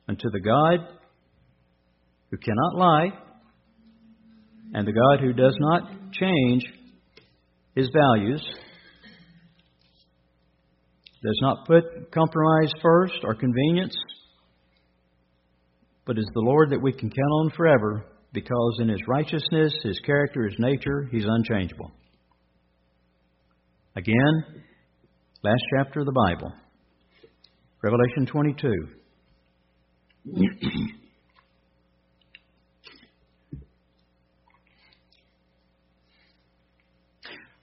[0.08, 0.86] unto the God
[2.32, 3.10] who cannot lie,
[4.72, 6.64] and the God who does not change
[7.76, 8.42] his values,
[11.22, 13.94] does not put compromise first or convenience,
[16.06, 20.00] but is the Lord that we can count on forever because in his righteousness, his
[20.00, 21.92] character, his nature, he's unchangeable.
[23.94, 24.64] Again,
[25.44, 26.50] last chapter of the Bible,
[27.82, 28.72] Revelation 22.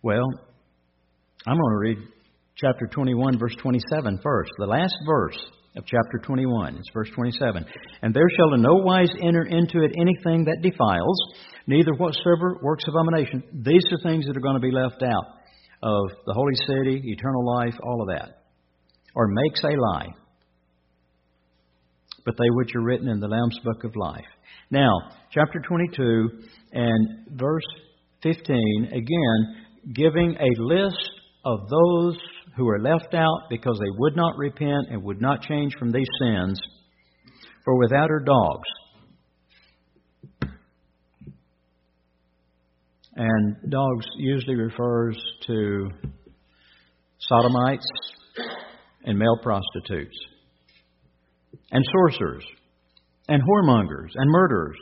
[0.02, 0.28] well,
[1.46, 1.98] I'm going to read
[2.56, 4.52] chapter 21, verse 27 first.
[4.58, 5.38] The last verse
[5.76, 6.78] of chapter 21.
[6.78, 7.66] It's verse 27.
[8.02, 11.18] And there shall in no wise enter into it anything that defiles,
[11.68, 13.44] neither whatsoever works of abomination.
[13.64, 15.26] These are things that are going to be left out
[15.82, 18.44] of the holy city, eternal life, all of that.
[19.16, 20.08] Or makes a lie.
[22.26, 24.26] But they which are written in the Lamb's book of life.
[24.72, 24.92] Now,
[25.32, 26.30] chapter 22
[26.74, 27.66] and verse
[28.22, 31.12] 15, again, giving a list
[31.46, 32.18] of those
[32.58, 36.08] who are left out because they would not repent and would not change from these
[36.22, 36.60] sins,
[37.64, 38.68] for without her dogs.
[43.16, 45.18] And dogs usually refers
[45.48, 45.90] to
[47.20, 47.86] sodomites
[49.04, 50.18] and male prostitutes,
[51.72, 52.46] and sorcerers,
[53.28, 54.78] and whoremongers, and murderers,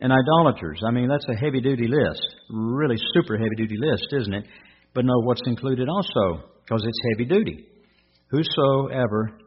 [0.00, 0.80] and idolaters.
[0.86, 2.26] I mean, that's a heavy duty list.
[2.50, 4.44] Really super heavy duty list, isn't it?
[4.94, 7.66] But know what's included also because it's heavy duty.
[8.30, 9.38] Whosoever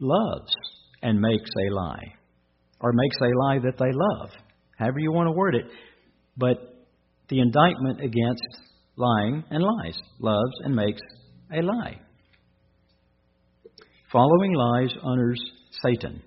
[0.00, 0.52] loves
[1.02, 2.14] and makes a lie,
[2.80, 4.30] or makes a lie that they love,
[4.78, 5.66] however you want to word it,
[6.36, 6.86] but
[7.28, 8.42] the indictment against
[8.96, 11.00] lying and lies loves and makes
[11.52, 12.00] a lie.
[14.12, 15.40] following lies honors
[15.82, 16.22] Satan.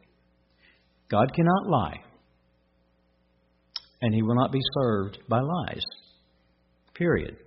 [1.09, 1.97] God cannot lie,
[4.01, 5.83] and he will not be served by lies.
[6.93, 7.37] Period.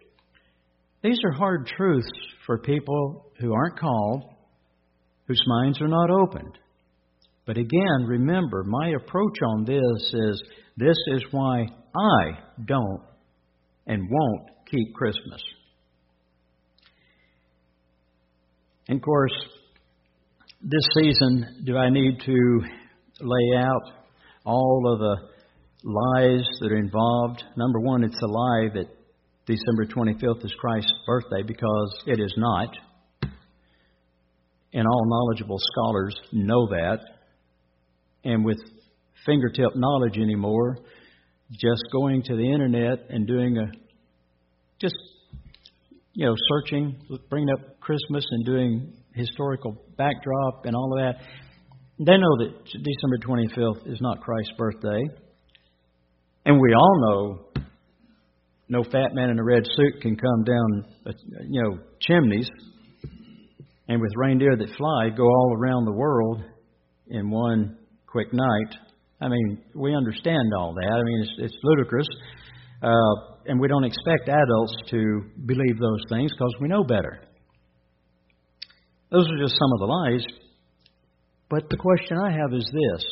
[1.03, 2.09] These are hard truths
[2.47, 4.25] for people who aren't called,
[5.27, 6.59] whose minds are not opened.
[7.47, 10.43] But again, remember, my approach on this is
[10.77, 13.03] this is why I don't
[13.87, 15.43] and won't keep Christmas.
[18.89, 19.33] And of course,
[20.63, 22.61] this season, do I need to
[23.21, 23.93] lay out
[24.47, 25.34] all of the
[25.85, 27.45] lies that are involved?
[27.57, 28.89] Number one, it's a lie that
[29.47, 32.71] December 25th is Christ's birthday because it is not.
[34.73, 37.01] And all knowledgeable scholars know that.
[38.25, 38.59] And with
[39.27, 40.79] fingertip knowledge anymore,
[41.53, 43.67] just going to the internet and doing a
[44.81, 44.97] just
[46.15, 46.97] you know searching,
[47.29, 51.25] bringing up Christmas and doing historical backdrop and all of that.
[51.99, 55.03] They know that December 25th is not Christ's birthday.
[56.45, 57.63] And we all know
[58.69, 61.13] no fat man in a red suit can come down, uh,
[61.49, 62.49] you know, chimneys
[63.89, 66.43] and with reindeer that fly go all around the world
[67.09, 67.77] in one
[68.07, 68.77] quick night.
[69.21, 70.93] I mean, we understand all that.
[70.93, 72.07] I mean, it's, it's ludicrous.
[72.83, 77.21] Uh, and we don't expect adults to believe those things because we know better.
[79.11, 80.25] Those are just some of the lies.
[81.49, 83.05] But the question I have is this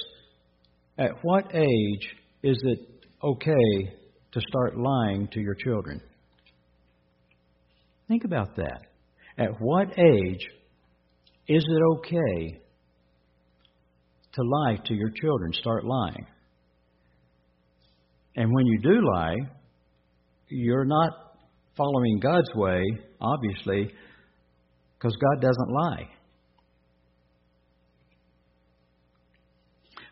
[0.98, 2.08] At what age
[2.42, 2.91] is it
[3.22, 3.94] okay
[4.32, 6.00] to start lying to your children?
[8.08, 8.82] Think about that.
[9.38, 10.46] At what age
[11.48, 12.60] is it okay
[14.32, 15.52] to lie to your children?
[15.54, 16.26] Start lying.
[18.36, 19.36] And when you do lie,
[20.48, 21.12] you're not
[21.76, 22.82] following God's way,
[23.20, 23.92] obviously,
[24.98, 26.08] because God doesn't lie.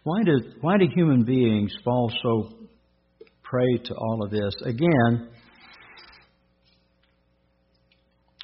[0.02, 2.59] Why do, why do human beings fall so
[3.50, 4.54] prey to all of this?
[4.64, 5.28] Again,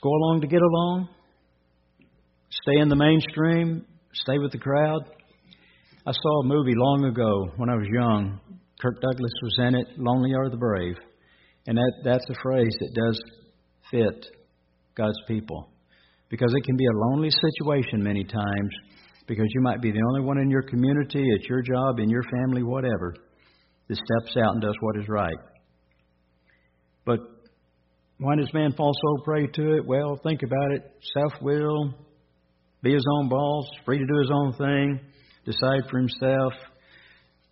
[0.02, 1.08] go along to get along,
[2.50, 5.02] stay in the mainstream, stay with the crowd.
[6.06, 8.40] I saw a movie long ago when I was young.
[8.80, 10.96] Kirk Douglas was in it, Lonely Are the Brave.
[11.66, 13.20] And that, that's a phrase that does
[13.90, 14.26] fit
[14.96, 15.70] God's people.
[16.28, 18.70] Because it can be a lonely situation many times
[19.26, 22.22] because you might be the only one in your community, at your job, in your
[22.22, 23.14] family, whatever,
[23.88, 25.36] that steps out and does what is right.
[27.04, 27.20] But
[28.18, 29.86] why does man fall so prey to it?
[29.86, 30.82] Well, think about it.
[31.14, 31.94] Self will,
[32.82, 35.00] be his own boss, free to do his own thing,
[35.44, 36.52] decide for himself.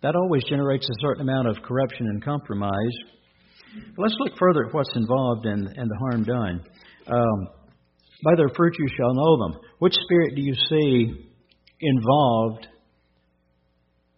[0.01, 2.95] That always generates a certain amount of corruption and compromise.
[3.97, 6.63] Let's look further at what's involved in, in the harm done.
[7.07, 7.47] Um,
[8.23, 9.61] by their fruit you shall know them.
[9.79, 11.29] Which spirit do you see
[11.81, 12.67] involved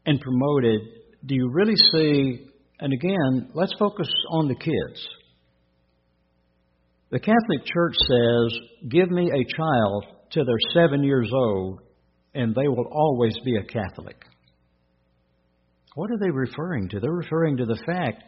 [0.05, 0.81] and promoted?
[1.25, 2.47] Do you really see,
[2.79, 5.07] and again, let's focus on the kids.
[7.09, 8.59] The Catholic Church says,
[8.89, 11.79] Give me a child till they're seven years old,
[12.33, 14.17] and they will always be a Catholic.
[15.95, 16.99] What are they referring to?
[16.99, 18.23] They're referring to the fact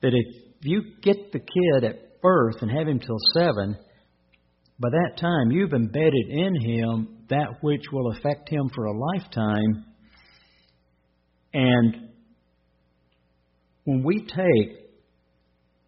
[0.00, 3.76] that if you get the kid at birth and have him till seven,
[4.78, 9.84] by that time you've embedded in him that which will affect him for a lifetime.
[11.52, 12.09] And
[13.84, 14.80] when we take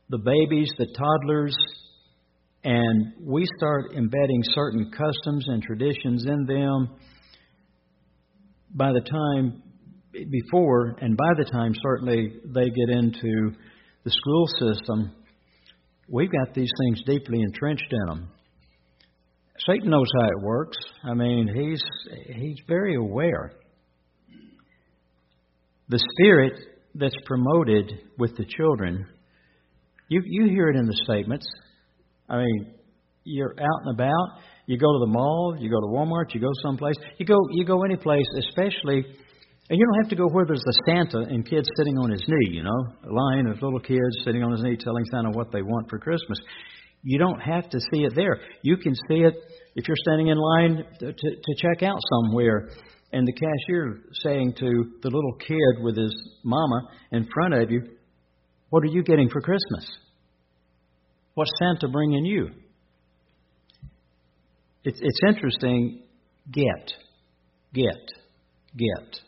[0.09, 1.55] the babies, the toddlers,
[2.65, 6.97] and we start embedding certain customs and traditions in them,
[8.75, 9.63] by the time
[10.13, 13.53] before and by the time certainly they get into
[14.05, 15.13] the school system,
[16.09, 18.29] we've got these things deeply entrenched in them.
[19.67, 20.77] Satan knows how it works.
[21.05, 21.83] I mean, he's
[22.35, 23.53] he's very aware.
[25.89, 26.55] The spirit
[26.95, 29.07] that's promoted with the children,
[30.09, 31.47] you you hear it in the statements.
[32.29, 32.75] I mean,
[33.25, 34.41] you're out and about.
[34.67, 35.57] You go to the mall.
[35.59, 36.35] You go to Walmart.
[36.35, 36.97] You go someplace.
[37.19, 39.05] You go you go any place, especially
[39.73, 42.23] and you don't have to go where there's the Santa and kids sitting on his
[42.27, 45.53] knee, you know, a line of little kids sitting on his knee telling Santa what
[45.53, 46.39] they want for Christmas.
[47.03, 48.41] You don't have to see it there.
[48.63, 49.35] You can see it
[49.75, 52.69] if you're standing in line to, to, to check out somewhere
[53.13, 57.83] and the cashier saying to the little kid with his mama in front of you,
[58.71, 59.87] What are you getting for Christmas?
[61.35, 62.49] What's Santa bringing you?
[64.85, 66.03] It's, it's interesting.
[66.51, 66.93] Get,
[67.73, 68.03] get,
[68.77, 69.21] get.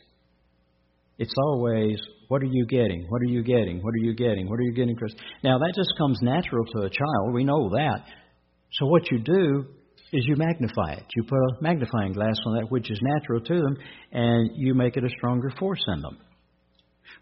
[1.18, 1.96] It's always,
[2.28, 3.06] what are you getting?
[3.08, 3.80] What are you getting?
[3.82, 4.48] What are you getting?
[4.48, 5.14] What are you getting, Chris?
[5.44, 7.32] Now, that just comes natural to a child.
[7.32, 8.04] We know that.
[8.72, 9.66] So, what you do
[10.12, 11.04] is you magnify it.
[11.16, 13.76] You put a magnifying glass on that which is natural to them,
[14.12, 16.18] and you make it a stronger force in them.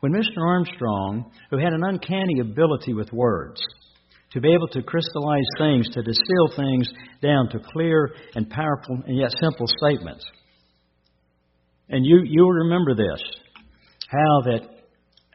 [0.01, 0.39] When Mr.
[0.39, 3.63] Armstrong, who had an uncanny ability with words,
[4.33, 6.89] to be able to crystallize things, to distill things
[7.23, 10.25] down to clear and powerful and yet simple statements.
[11.89, 13.23] And you, you'll remember this
[14.09, 14.61] how that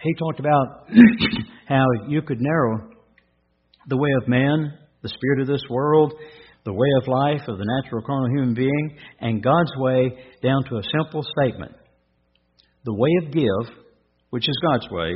[0.01, 0.87] he talked about
[1.67, 2.89] how you could narrow
[3.87, 6.13] the way of man, the spirit of this world,
[6.67, 10.11] the way of life of the natural carnal human being, and God's way
[10.43, 11.71] down to a simple statement.
[12.83, 13.73] The way of give,
[14.31, 15.13] which is God's way,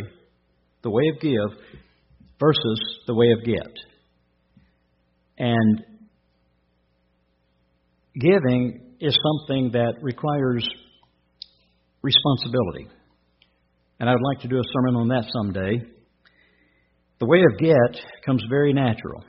[0.81, 1.59] the way of give
[2.39, 3.73] versus the way of get.
[5.37, 5.83] And
[8.17, 10.65] giving is something that requires
[12.01, 12.87] responsibility.
[13.99, 15.85] And I would like to do a sermon on that someday.
[17.19, 19.25] The way of get comes very natural.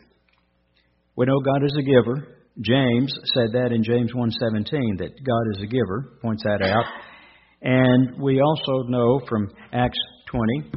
[1.16, 2.38] We know God is a giver.
[2.60, 6.84] James said that in James 1:17 that God is a giver, points that out.
[7.62, 10.72] And we also know from Acts 20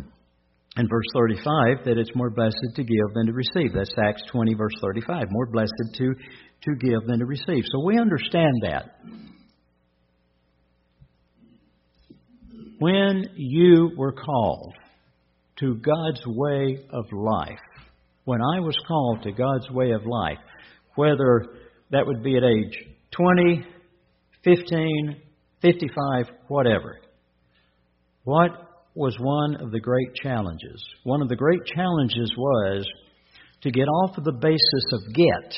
[0.77, 3.73] and verse 35 that it's more blessed to give than to receive.
[3.73, 5.27] That's Acts 20 verse 35.
[5.31, 6.13] More blessed to
[6.63, 7.63] to give than to receive.
[7.71, 8.91] So we understand that.
[12.79, 14.73] When you were called
[15.59, 17.59] to God's way of life,
[18.25, 20.39] when I was called to God's way of life,
[20.95, 21.45] whether
[21.91, 22.77] that would be at age
[23.11, 23.65] 20,
[24.43, 25.21] 15,
[25.61, 26.99] 55, whatever,
[28.23, 28.51] what
[28.95, 30.83] was one of the great challenges?
[31.03, 32.85] One of the great challenges was
[33.61, 35.57] to get off of the basis of get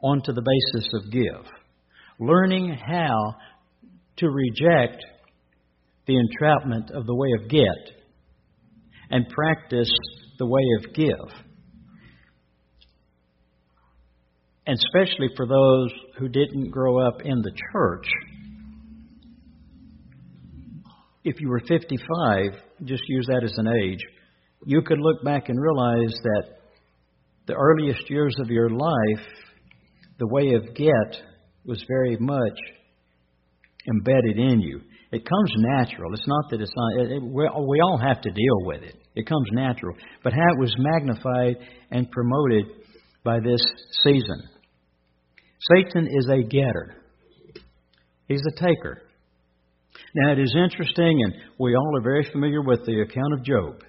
[0.00, 1.50] onto the basis of give.
[2.20, 3.34] Learning how
[4.18, 5.02] to reject
[6.06, 7.96] the entrapment of the way of get
[9.10, 9.90] and practice
[10.38, 11.44] the way of give.
[14.66, 18.06] And especially for those who didn't grow up in the church.
[21.22, 22.52] If you were 55,
[22.84, 24.00] just use that as an age,
[24.66, 26.44] you could look back and realize that
[27.46, 29.26] the earliest years of your life,
[30.18, 31.22] the way of get
[31.64, 32.58] was very much
[33.88, 34.80] embedded in you.
[35.12, 36.12] It comes natural.
[36.14, 37.04] It's not that it's not.
[37.04, 38.96] It, it, we, we all have to deal with it.
[39.14, 39.96] It comes natural.
[40.22, 41.56] But how it was magnified
[41.90, 42.66] and promoted
[43.24, 43.60] by this
[44.02, 44.42] season.
[45.72, 46.96] Satan is a getter,
[48.28, 49.00] he's a taker.
[50.16, 53.82] Now, it is interesting, and we all are very familiar with the account of Job.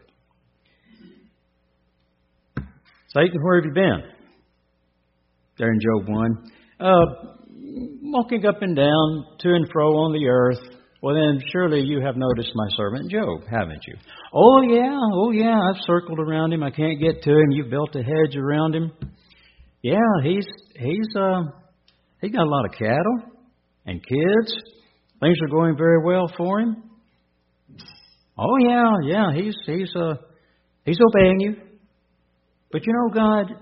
[3.13, 4.03] Satan, where have you been?
[5.57, 6.51] There in Job 1.
[6.79, 7.35] Uh,
[8.01, 12.15] walking up and down, to and fro on the earth, well, then surely you have
[12.17, 13.95] noticed my servant Job, haven't you?
[14.33, 16.63] Oh, yeah, oh, yeah, I've circled around him.
[16.63, 17.51] I can't get to him.
[17.51, 18.91] You've built a hedge around him.
[19.81, 21.43] Yeah, he's, he's, uh,
[22.21, 23.17] he's got a lot of cattle
[23.85, 24.55] and kids.
[25.19, 26.83] Things are going very well for him.
[28.37, 30.15] Oh, yeah, yeah, he's, he's, uh,
[30.85, 31.55] he's obeying you.
[32.71, 33.53] But you know, God,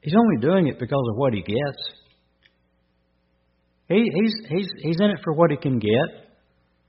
[0.00, 1.98] he's only doing it because of what he gets.
[3.88, 6.27] He, he's, he's, he's in it for what he can get.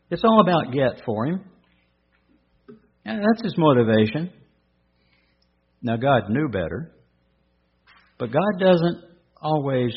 [0.10, 1.42] It's all about get for him.
[3.06, 4.32] And that's his motivation.
[5.82, 6.92] Now, God knew better,
[8.18, 9.04] but God doesn't
[9.42, 9.94] always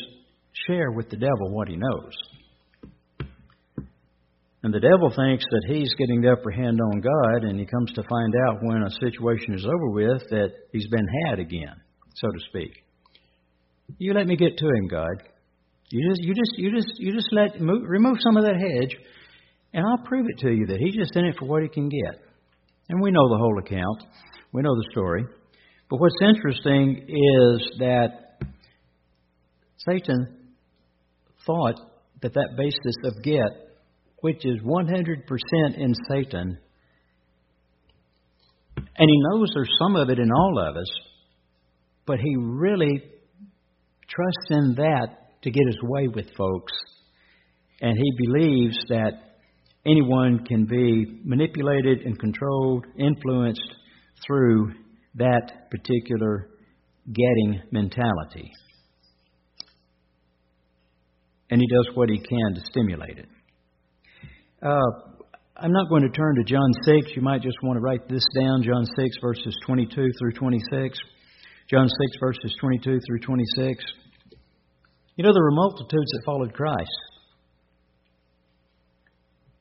[0.67, 2.13] share with the devil what he knows.
[4.63, 7.91] And the devil thinks that he's getting the upper hand on God, and he comes
[7.93, 11.75] to find out when a situation is over with that he's been had again,
[12.15, 12.71] so to speak.
[13.97, 15.21] You let me get to him, God.
[15.89, 18.95] You just, you just, you just, you just let remove some of that hedge,
[19.73, 21.89] and I'll prove it to you that he's just in it for what he can
[21.89, 22.21] get.
[22.89, 24.03] And we know the whole account,
[24.51, 25.25] we know the story.
[25.89, 28.09] But what's interesting is that
[29.77, 30.37] Satan
[31.45, 31.75] thought
[32.21, 33.73] that that basis of get,
[34.21, 36.57] which is 100% in Satan,
[38.75, 40.91] and he knows there's some of it in all of us,
[42.05, 43.03] but he really
[44.07, 45.07] trusts in that
[45.41, 46.73] to get his way with folks.
[47.81, 49.32] And he believes that
[49.85, 53.75] anyone can be manipulated and controlled, influenced
[54.25, 54.73] through
[55.15, 56.49] that particular
[57.07, 58.51] getting mentality.
[61.49, 63.27] And he does what he can to stimulate it.
[64.61, 65.13] Uh,
[65.57, 67.11] I'm not going to turn to John 6.
[67.15, 70.97] You might just want to write this down John 6, verses 22 through 26.
[71.69, 73.83] John 6, verses 22 through 26.
[75.15, 76.89] You know, there were multitudes that followed Christ.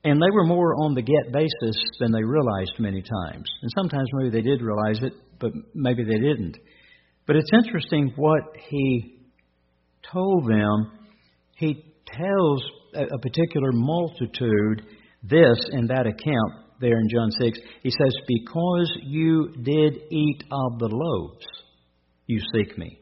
[0.04, 3.48] And they were more on the get basis than they realized many times.
[3.62, 6.56] And sometimes maybe they did realize it, but maybe they didn't.
[7.26, 9.18] But it's interesting what he
[10.12, 10.92] told them,
[11.56, 14.82] he tells a particular multitude
[15.22, 17.58] this in that account there in John 6.
[17.82, 21.46] He says, Because you did eat of the loaves,
[22.26, 22.98] you seek me.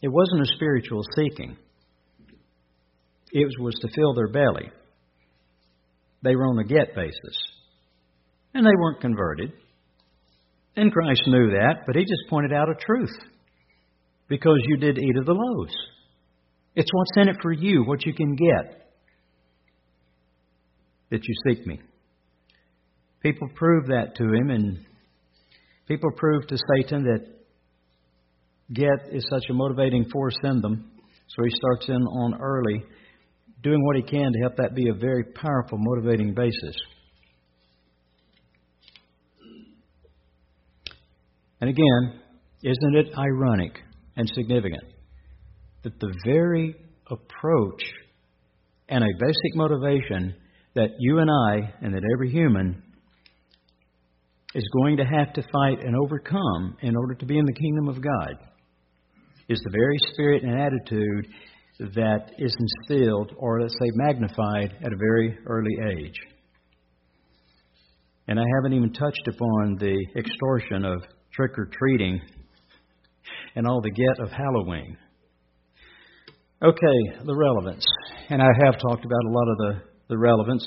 [0.00, 1.56] It wasn't a spiritual seeking,
[3.32, 4.70] it was to fill their belly.
[6.24, 7.36] They were on a get basis.
[8.54, 9.52] And they weren't converted.
[10.74, 13.16] And Christ knew that, but he just pointed out a truth.
[14.28, 15.74] Because you did eat of the loaves.
[16.74, 18.88] It's what's in it for you, what you can get,
[21.10, 21.80] that you seek me.
[23.22, 24.78] People prove that to him, and
[25.86, 27.26] people prove to Satan that
[28.72, 30.90] get is such a motivating force in them.
[31.28, 32.82] So he starts in on early,
[33.64, 36.76] doing what he can to help that be a very powerful motivating basis.
[41.60, 42.20] And again,
[42.62, 43.72] isn't it ironic
[44.16, 44.84] and significant
[45.82, 46.76] that the very
[47.10, 47.82] approach
[48.88, 50.34] and a basic motivation
[50.74, 52.82] that you and I, and that every human,
[54.54, 57.88] is going to have to fight and overcome in order to be in the kingdom
[57.88, 58.34] of God
[59.48, 61.28] is the very spirit and attitude
[61.78, 66.14] that is instilled, or let's say magnified, at a very early age.
[68.28, 71.02] And I haven't even touched upon the extortion of
[71.32, 72.20] trick or treating
[73.56, 74.96] and all the get of Halloween.
[76.62, 77.84] Okay, the relevance.
[78.30, 80.66] And I have talked about a lot of the, the relevance.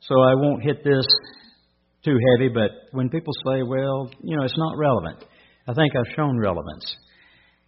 [0.00, 1.06] So I won't hit this
[2.04, 5.24] too heavy, but when people say, well, you know, it's not relevant,
[5.66, 6.96] I think I've shown relevance.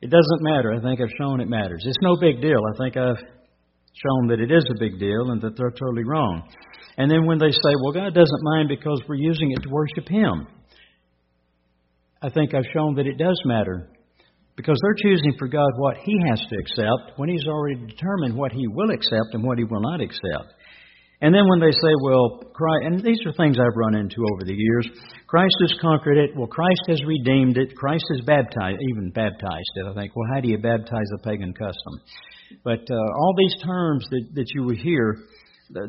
[0.01, 0.73] It doesn't matter.
[0.73, 1.83] I think I've shown it matters.
[1.85, 2.59] It's no big deal.
[2.59, 6.49] I think I've shown that it is a big deal and that they're totally wrong.
[6.97, 10.09] And then when they say, well, God doesn't mind because we're using it to worship
[10.09, 10.47] Him,
[12.23, 13.89] I think I've shown that it does matter
[14.57, 18.53] because they're choosing for God what He has to accept when He's already determined what
[18.53, 20.55] He will accept and what He will not accept.
[21.21, 24.45] And then when they say, well, Christ, and these are things I've run into over
[24.45, 24.89] the years,
[25.27, 26.31] Christ has conquered it.
[26.37, 27.75] Well, Christ has redeemed it.
[27.75, 29.87] Christ has baptized, even baptized it.
[29.91, 32.01] I think, well, how do you baptize a pagan custom?
[32.63, 35.17] But uh, all these terms that, that you will hear,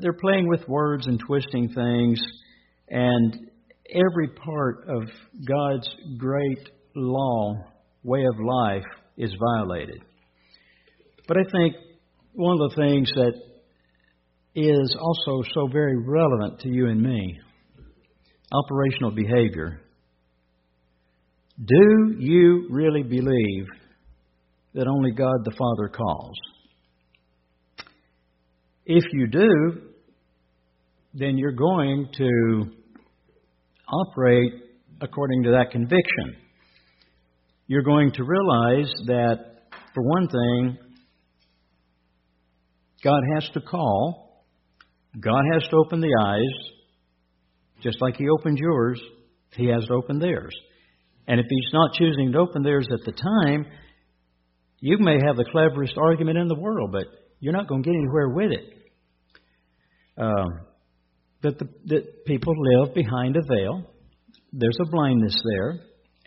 [0.01, 2.19] they're playing with words and twisting things,
[2.89, 3.49] and
[3.93, 5.03] every part of
[5.47, 7.53] God's great law,
[8.03, 8.84] way of life,
[9.15, 10.01] is violated.
[11.27, 11.75] But I think
[12.34, 13.34] one of the things that
[14.62, 17.39] is also so very relevant to you and me
[18.51, 19.82] operational behavior.
[21.64, 23.66] Do you really believe
[24.74, 26.36] that only God the Father calls?
[28.86, 29.82] If you do,
[31.14, 32.72] then you're going to
[33.88, 34.53] operate
[35.01, 36.38] according to that conviction.
[37.68, 39.38] You're going to realize that,
[39.93, 40.78] for one thing,
[43.03, 44.28] God has to call
[45.20, 46.72] God has to open the eyes,
[47.82, 49.01] just like He opened yours,
[49.55, 50.55] He has to open theirs.
[51.28, 53.65] And if He's not choosing to open theirs at the time,
[54.80, 57.05] you may have the cleverest argument in the world, but
[57.39, 58.74] you're not going to get anywhere with it.
[60.17, 60.65] Um,
[61.41, 63.84] that, the, that people live behind a veil.
[64.51, 65.70] There's a blindness there,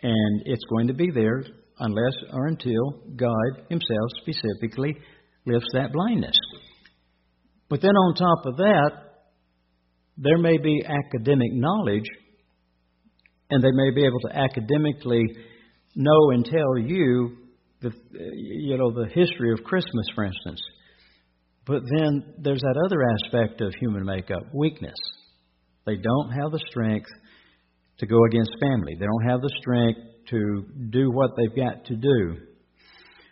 [0.01, 1.43] and it's going to be there
[1.79, 4.97] unless or until God Himself specifically
[5.45, 6.35] lifts that blindness.
[7.73, 8.91] But then on top of that,
[10.15, 12.05] there may be academic knowledge,
[13.49, 15.23] and they may be able to academically
[15.95, 17.35] know and tell you
[17.81, 20.61] the you know the history of Christmas, for instance.
[21.65, 24.93] But then there's that other aspect of human makeup, weakness.
[25.87, 27.09] They don't have the strength
[27.97, 28.97] to go against family.
[28.99, 29.99] They don't have the strength
[30.29, 32.37] to do what they've got to do.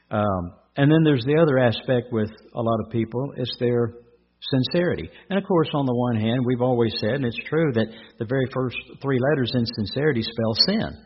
[0.10, 4.01] Um, and then there's the other aspect with a lot of people, it's their
[4.50, 5.10] sincerity.
[5.30, 7.88] And of course, on the one hand, we've always said, and it's true, that
[8.18, 10.98] the very first three letters in sincerity spell sin.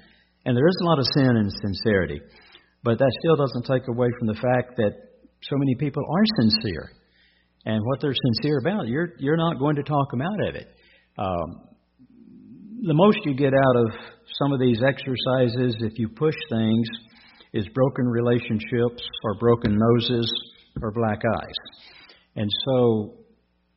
[0.46, 2.22] And there is a lot of sin in sincerity.
[2.84, 4.94] But that still doesn't take away from the fact that
[5.44, 6.92] so many people are sincere.
[7.66, 10.68] And what they're sincere about, you're, you're not going to talk them out of it.
[11.18, 11.76] Um,
[12.84, 13.88] the most you get out of
[14.40, 16.88] some of these exercises, if you push things,
[17.54, 20.32] is broken relationships or broken noses
[20.82, 21.54] or black eyes.
[22.36, 23.25] And so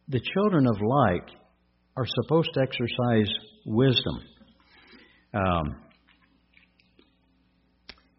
[0.09, 1.31] the children of light
[1.97, 3.33] are supposed to exercise
[3.67, 4.21] wisdom.
[5.35, 5.77] Um,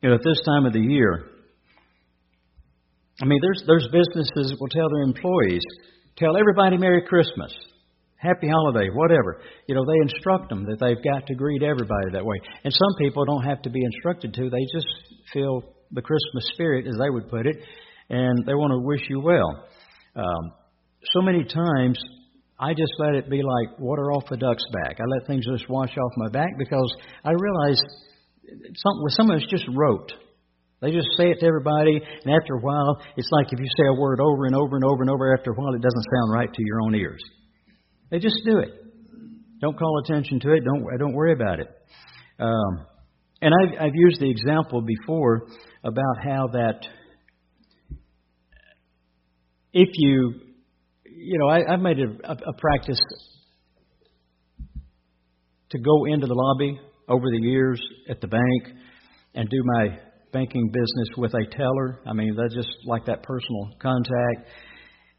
[0.01, 1.25] you know, at this time of the year,
[3.21, 5.63] I mean, there's there's businesses that will tell their employees,
[6.17, 7.51] tell everybody Merry Christmas,
[8.15, 9.41] Happy Holiday, whatever.
[9.67, 12.37] You know, they instruct them that they've got to greet everybody that way.
[12.63, 14.87] And some people don't have to be instructed to; they just
[15.33, 17.57] feel the Christmas spirit, as they would put it,
[18.09, 19.67] and they want to wish you well.
[20.15, 20.53] Um,
[21.13, 21.99] so many times,
[22.59, 24.97] I just let it be like water off a duck's back.
[24.99, 26.93] I let things just wash off my back because
[27.23, 27.79] I realize
[28.75, 30.11] something with some of it's just rote.
[30.81, 33.87] They just say it to everybody, and after a while, it's like if you say
[33.87, 36.33] a word over and over and over and over, after a while, it doesn't sound
[36.33, 37.21] right to your own ears.
[38.11, 38.71] They just do it.
[39.61, 40.63] Don't call attention to it.
[40.63, 41.67] Don't don't worry about it.
[42.39, 42.85] Um,
[43.41, 45.47] and I've, I've used the example before
[45.83, 46.79] about how that
[49.73, 50.33] if you,
[51.21, 52.99] you know, I, I've made a, a, a practice
[55.71, 58.77] to go into the lobby over the years at the bank
[59.35, 59.99] and do my
[60.31, 61.99] banking business with a teller.
[62.07, 64.47] I mean, that's just like that personal contact.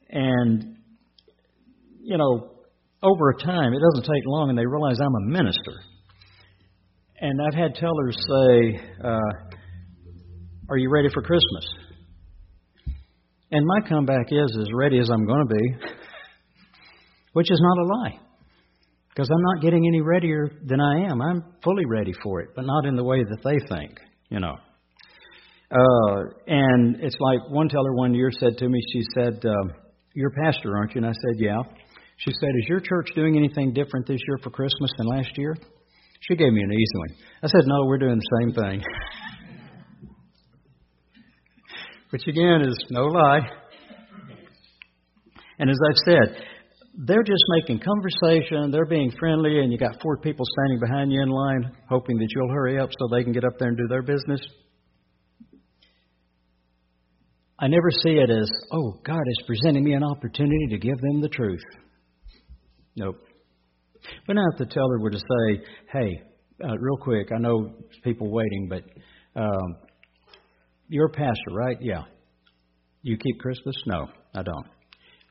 [0.08, 0.76] And,
[2.00, 2.50] you know,
[3.02, 5.72] over time, it doesn't take long, and they realize I'm a minister.
[7.20, 9.58] And I've had tellers say, uh,
[10.68, 11.89] Are you ready for Christmas?
[13.52, 15.86] And my comeback is as ready as I'm going to be,
[17.32, 18.20] which is not a lie.
[19.08, 21.20] Because I'm not getting any readier than I am.
[21.20, 23.98] I'm fully ready for it, but not in the way that they think,
[24.28, 24.54] you know.
[25.72, 29.72] Uh, and it's like one teller one year said to me, she said, uh,
[30.14, 30.98] You're a pastor, aren't you?
[31.02, 31.60] And I said, Yeah.
[32.18, 35.56] She said, Is your church doing anything different this year for Christmas than last year?
[36.28, 37.08] She gave me an easy one.
[37.42, 38.82] I said, No, we're doing the same thing.
[42.10, 43.40] Which again is no lie.
[45.58, 46.44] And as I've said,
[47.06, 51.22] they're just making conversation, they're being friendly, and you got four people standing behind you
[51.22, 53.86] in line hoping that you'll hurry up so they can get up there and do
[53.88, 54.40] their business.
[57.58, 61.20] I never see it as, oh, God is presenting me an opportunity to give them
[61.20, 61.62] the truth.
[62.96, 63.16] Nope.
[64.26, 66.22] But now if the teller were to say, hey,
[66.64, 68.82] uh, real quick, I know people waiting, but
[69.40, 69.76] um,
[70.90, 71.76] you're a pastor, right?
[71.80, 72.02] Yeah.
[73.02, 73.76] You keep Christmas?
[73.86, 74.66] No, I don't.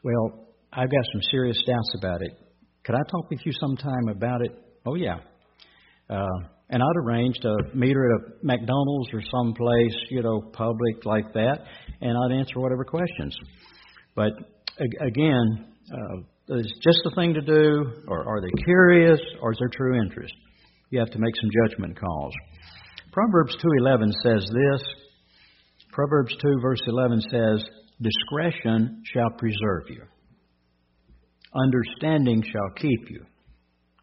[0.03, 2.31] Well, I've got some serious doubts about it.
[2.85, 4.51] Could I talk with you sometime about it?
[4.85, 5.17] Oh, yeah.
[6.09, 6.25] Uh,
[6.69, 11.33] and I'd arranged a meet her at a McDonald's or someplace, you know, public like
[11.33, 11.65] that,
[12.01, 13.35] and I'd answer whatever questions.
[14.15, 14.31] But
[15.01, 19.69] again, uh, is just the thing to do, or are they curious, or is there
[19.73, 20.33] true interest?
[20.89, 22.33] You have to make some judgment calls.
[23.11, 25.08] Proverbs 2:11 says this.
[25.99, 27.69] Proverbs 2 verse 11 says,
[28.01, 30.01] "Discretion shall preserve you.
[31.53, 33.25] Understanding shall keep you."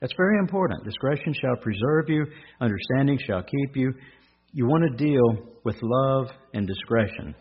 [0.02, 0.84] That's very important.
[0.84, 2.26] Discretion shall preserve you,
[2.60, 3.94] understanding shall keep you.
[4.52, 7.34] You want to deal with love and discretion.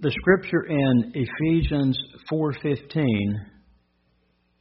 [0.00, 1.98] The scripture in Ephesians
[2.28, 3.40] 4:15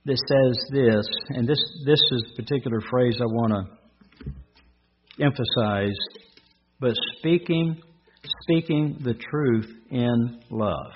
[0.05, 3.77] that says this, and this this is a particular phrase I want to
[5.19, 5.97] emphasize,
[6.79, 7.81] but speaking
[8.41, 10.91] speaking the truth in love.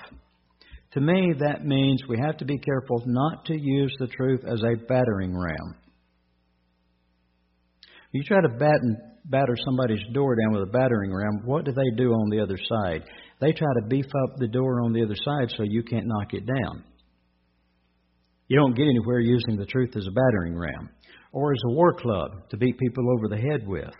[0.94, 4.62] To me, that means we have to be careful not to use the truth as
[4.62, 5.76] a battering ram.
[8.12, 11.96] You try to batten, batter somebody's door down with a battering ram, what do they
[11.96, 13.04] do on the other side?
[13.40, 16.34] They try to beef up the door on the other side so you can't knock
[16.34, 16.84] it down.
[18.48, 20.90] You don't get anywhere using the truth as a battering ram
[21.32, 23.94] or as a war club to beat people over the head with.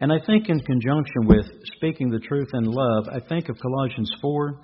[0.00, 4.10] And I think, in conjunction with speaking the truth in love, I think of Colossians
[4.20, 4.60] 4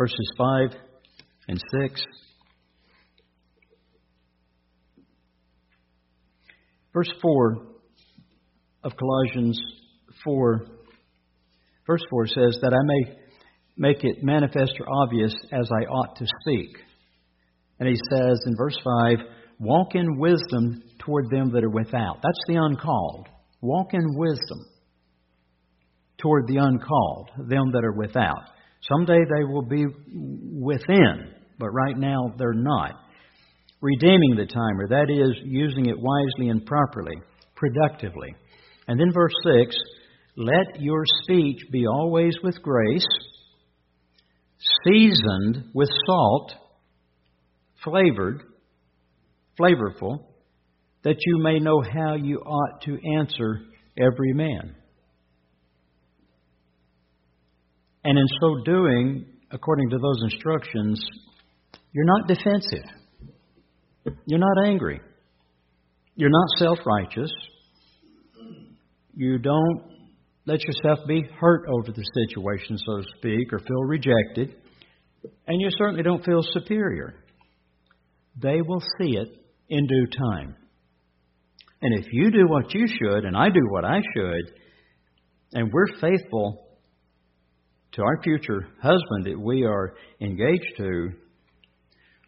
[0.00, 0.70] verses 5
[1.48, 2.00] and 6.
[6.94, 7.66] Verse 4
[8.82, 9.60] of Colossians
[10.24, 10.66] 4,
[11.86, 13.18] verse 4 says, That I may
[13.76, 16.78] make it manifest or obvious as I ought to speak.
[17.78, 19.18] And he says in verse 5,
[19.60, 22.16] Walk in wisdom toward them that are without.
[22.22, 23.28] That's the uncalled.
[23.60, 24.58] Walk in wisdom
[26.16, 28.42] toward the uncalled, them that are without.
[28.90, 32.92] Someday they will be within, but right now they're not.
[33.82, 37.16] Redeeming the timer, that is, using it wisely and properly,
[37.54, 38.34] productively.
[38.88, 39.76] And then verse 6
[40.36, 43.06] let your speech be always with grace,
[44.86, 46.52] seasoned with salt,
[47.84, 48.42] flavored,
[49.60, 50.24] flavorful,
[51.04, 53.60] that you may know how you ought to answer
[53.98, 54.74] every man.
[58.04, 61.00] And in so doing, according to those instructions,
[61.92, 62.90] you're not defensive.
[64.26, 65.00] You're not angry.
[66.14, 67.30] You're not self righteous.
[69.14, 69.82] You don't
[70.46, 74.56] let yourself be hurt over the situation, so to speak, or feel rejected.
[75.46, 77.14] And you certainly don't feel superior.
[78.40, 79.28] They will see it
[79.70, 80.56] in due time.
[81.82, 84.52] And if you do what you should, and I do what I should,
[85.54, 86.66] and we're faithful
[87.92, 91.08] to our future husband that we are engaged to,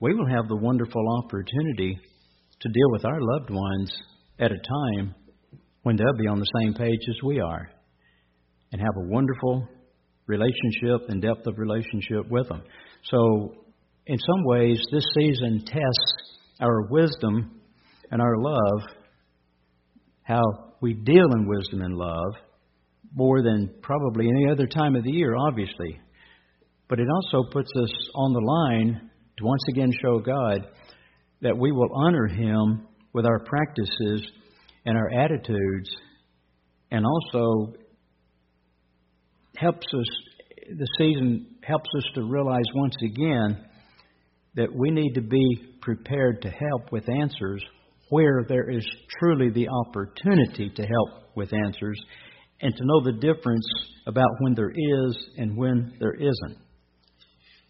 [0.00, 1.98] we will have the wonderful opportunity
[2.60, 3.92] to deal with our loved ones
[4.38, 5.14] at a time
[5.82, 7.70] when they'll be on the same page as we are
[8.72, 9.68] and have a wonderful
[10.26, 12.62] relationship and depth of relationship with them.
[13.04, 13.54] So,
[14.06, 16.31] in some ways, this season tests
[16.62, 17.60] our wisdom
[18.10, 18.88] and our love,
[20.22, 20.42] how
[20.80, 22.34] we deal in wisdom and love,
[23.14, 26.00] more than probably any other time of the year, obviously.
[26.88, 30.66] But it also puts us on the line to once again show God
[31.40, 34.26] that we will honor Him with our practices
[34.84, 35.90] and our attitudes,
[36.90, 37.74] and also
[39.56, 40.06] helps us,
[40.68, 43.64] the season helps us to realize once again
[44.54, 47.62] that we need to be prepared to help with answers
[48.08, 48.86] where there is
[49.18, 51.98] truly the opportunity to help with answers
[52.60, 53.66] and to know the difference
[54.06, 56.58] about when there is and when there isn't.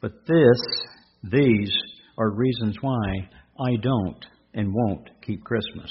[0.00, 1.72] But this, these
[2.18, 3.28] are reasons why
[3.66, 5.90] I don't and won't keep Christmas.